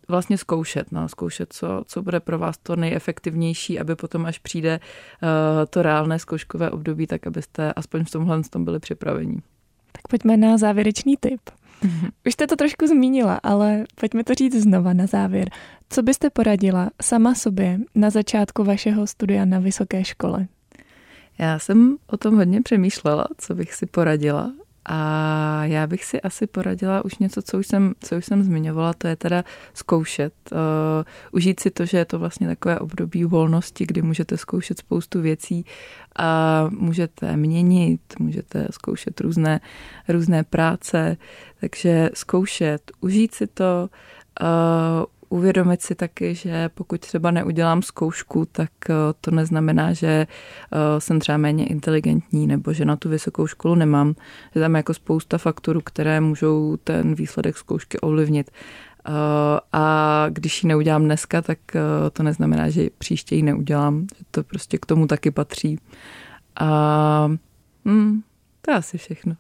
vlastně 0.09 0.39
zkoušet, 0.39 0.93
no, 0.93 1.09
zkoušet, 1.09 1.53
co, 1.53 1.83
co 1.87 2.03
bude 2.03 2.21
pro 2.21 2.39
vás 2.39 2.59
to 2.59 2.77
nejefektivnější, 2.77 3.81
aby 3.81 3.97
potom, 3.97 4.27
až 4.27 4.39
přijde 4.39 4.81
uh, 5.23 5.29
to 5.71 5.83
reálné 5.83 6.19
zkouškové 6.19 6.71
období, 6.71 7.07
tak 7.07 7.27
abyste 7.27 7.73
aspoň 7.73 8.05
v 8.05 8.11
tomhle 8.11 8.43
tom 8.43 8.65
byli 8.65 8.79
připraveni. 8.79 9.37
Tak 9.93 10.09
pojďme 10.11 10.37
na 10.37 10.59
závěrečný 10.59 11.17
tip. 11.21 11.41
Už 12.27 12.33
jste 12.33 12.47
to 12.47 12.57
trošku 12.57 12.87
zmínila, 12.87 13.41
ale 13.43 13.85
pojďme 13.95 14.25
to 14.25 14.35
říct 14.35 14.55
znova 14.55 14.93
na 14.93 15.07
závěr. 15.07 15.51
Co 15.91 16.03
byste 16.03 16.31
poradila 16.31 16.91
sama 17.03 17.35
sobě 17.35 17.79
na 17.95 18.11
začátku 18.11 18.65
vašeho 18.65 19.07
studia 19.07 19.45
na 19.45 19.59
vysoké 19.59 20.05
škole? 20.05 20.47
Já 21.39 21.59
jsem 21.59 21.97
o 22.07 22.17
tom 22.17 22.37
hodně 22.37 22.63
přemýšlela, 22.63 23.27
co 23.39 23.55
bych 23.55 23.75
si 23.75 23.87
poradila 23.87 24.53
a 24.85 25.65
já 25.65 25.87
bych 25.87 26.05
si 26.05 26.21
asi 26.21 26.47
poradila 26.47 27.05
už 27.05 27.19
něco, 27.19 27.43
co 27.43 27.59
už 27.59 27.67
jsem, 27.67 27.95
co 28.01 28.17
už 28.17 28.25
jsem 28.25 28.43
zmiňovala, 28.43 28.93
to 28.93 29.07
je 29.07 29.17
teda 29.17 29.45
zkoušet. 29.75 30.33
Uh, 30.53 30.59
užít 31.33 31.61
si 31.61 31.71
to, 31.71 31.87
že 31.87 31.99
je 31.99 32.05
to 32.05 32.19
vlastně 32.19 32.47
takové 32.47 32.79
období 32.79 33.25
volnosti, 33.25 33.87
kdy 33.87 34.03
můžete 34.03 34.37
zkoušet 34.37 34.79
spoustu 34.79 35.21
věcí 35.21 35.65
a 36.17 36.69
můžete 36.71 37.37
měnit, 37.37 38.01
můžete 38.19 38.67
zkoušet 38.71 39.21
různé, 39.21 39.61
různé 40.09 40.45
práce, 40.45 41.17
takže 41.61 42.11
zkoušet, 42.15 42.91
užít 43.01 43.35
si 43.35 43.47
to, 43.47 43.91
uh, 44.41 45.20
uvědomit 45.31 45.83
si 45.83 45.95
taky, 45.95 46.35
že 46.35 46.69
pokud 46.69 47.01
třeba 47.01 47.31
neudělám 47.31 47.83
zkoušku, 47.83 48.47
tak 48.53 48.71
eh, 48.91 48.95
to 49.21 49.31
neznamená, 49.31 49.93
že 49.93 50.07
eh, 50.07 51.01
jsem 51.01 51.21
třeba 51.21 51.39
méně 51.39 51.67
inteligentní 51.67 52.47
nebo 52.47 52.73
že 52.73 52.85
na 52.85 52.97
tu 52.97 53.09
vysokou 53.09 53.47
školu 53.47 53.75
nemám. 53.75 54.15
Že 54.55 54.61
tam 54.61 54.75
je 54.75 54.79
jako 54.79 54.95
spousta 54.95 55.39
faktorů, 55.39 55.81
které 55.81 56.21
můžou 56.21 56.77
ten 56.85 57.15
výsledek 57.15 57.57
zkoušky 57.57 57.99
ovlivnit. 58.01 58.51
Eh, 58.51 59.11
a 59.73 60.27
když 60.29 60.63
ji 60.63 60.69
neudělám 60.69 61.05
dneska, 61.05 61.43
tak 61.43 61.59
to 62.13 62.23
neznamená, 62.23 62.71
že 62.71 62.89
příště 62.99 63.37
ji 63.37 63.43
neudělám. 63.43 64.07
To 64.31 64.43
prostě 64.43 64.79
k 64.79 64.87
tomu 64.87 65.07
taky 65.07 65.31
patří. 65.31 65.79
A 66.61 67.31
hmm, 67.85 68.23
to 68.61 68.71
je 68.71 68.77
asi 68.77 68.99
všechno. 68.99 69.35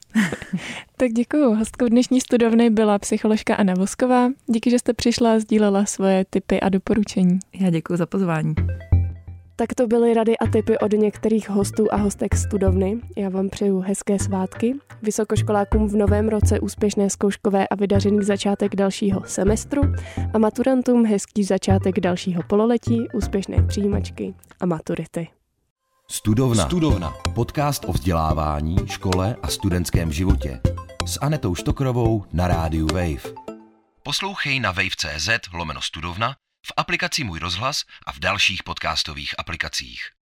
tak 0.96 1.12
děkuji. 1.12 1.54
Hostkou 1.54 1.88
dnešní 1.88 2.20
studovny 2.20 2.70
byla 2.70 2.98
psycholožka 2.98 3.54
Anna 3.54 3.74
Vosková. 3.74 4.28
Díky, 4.46 4.70
že 4.70 4.78
jste 4.78 4.94
přišla 4.94 5.33
a 5.33 5.38
sdílela 5.38 5.85
svoje 5.85 6.24
tipy 6.30 6.61
a 6.61 6.68
doporučení. 6.68 7.38
Já 7.61 7.70
děkuji 7.70 7.96
za 7.96 8.06
pozvání. 8.06 8.54
Tak 9.61 9.74
to 9.74 9.87
byly 9.87 10.14
rady 10.14 10.38
a 10.38 10.46
tipy 10.46 10.78
od 10.78 10.92
některých 10.92 11.50
hostů 11.50 11.94
a 11.94 11.96
hostek 11.96 12.35
studovny. 12.35 13.00
Já 13.16 13.28
vám 13.28 13.48
přeju 13.48 13.80
hezké 13.80 14.18
svátky, 14.18 14.74
vysokoškolákům 15.02 15.88
v 15.88 15.96
novém 15.96 16.28
roce 16.28 16.61
úspěšné 16.61 17.11
zkouškové 17.11 17.68
a 17.68 17.74
vydařený 17.74 18.24
začátek 18.24 18.76
dalšího 18.76 19.22
semestru 19.26 19.83
a 20.35 20.38
maturantům 20.38 21.06
hezký 21.06 21.44
začátek 21.44 22.00
dalšího 22.00 22.42
pololetí, 22.48 23.09
úspěšné 23.12 23.62
přijímačky 23.62 24.35
a 24.61 24.66
maturity. 24.66 25.28
Studovna. 26.11 26.64
Studovna. 26.64 27.14
Podcast 27.35 27.85
o 27.85 27.92
vzdělávání, 27.92 28.77
škole 28.87 29.37
a 29.42 29.49
studentském 29.49 30.12
životě. 30.12 30.61
S 31.07 31.18
Anetou 31.20 31.55
Štokrovou 31.55 32.25
na 32.33 32.49
rádiu 32.49 32.87
Wave. 32.87 33.35
Poslouchej 34.03 34.61
na 34.61 34.70
wave.cz 34.70 35.29
lomeno 35.53 35.83
studovna, 35.83 36.37
v 36.66 36.73
aplikaci 36.77 37.25
Můj 37.25 37.38
rozhlas 37.38 37.83
a 38.07 38.12
v 38.12 38.18
dalších 38.18 38.62
podcastových 38.62 39.35
aplikacích. 39.38 40.19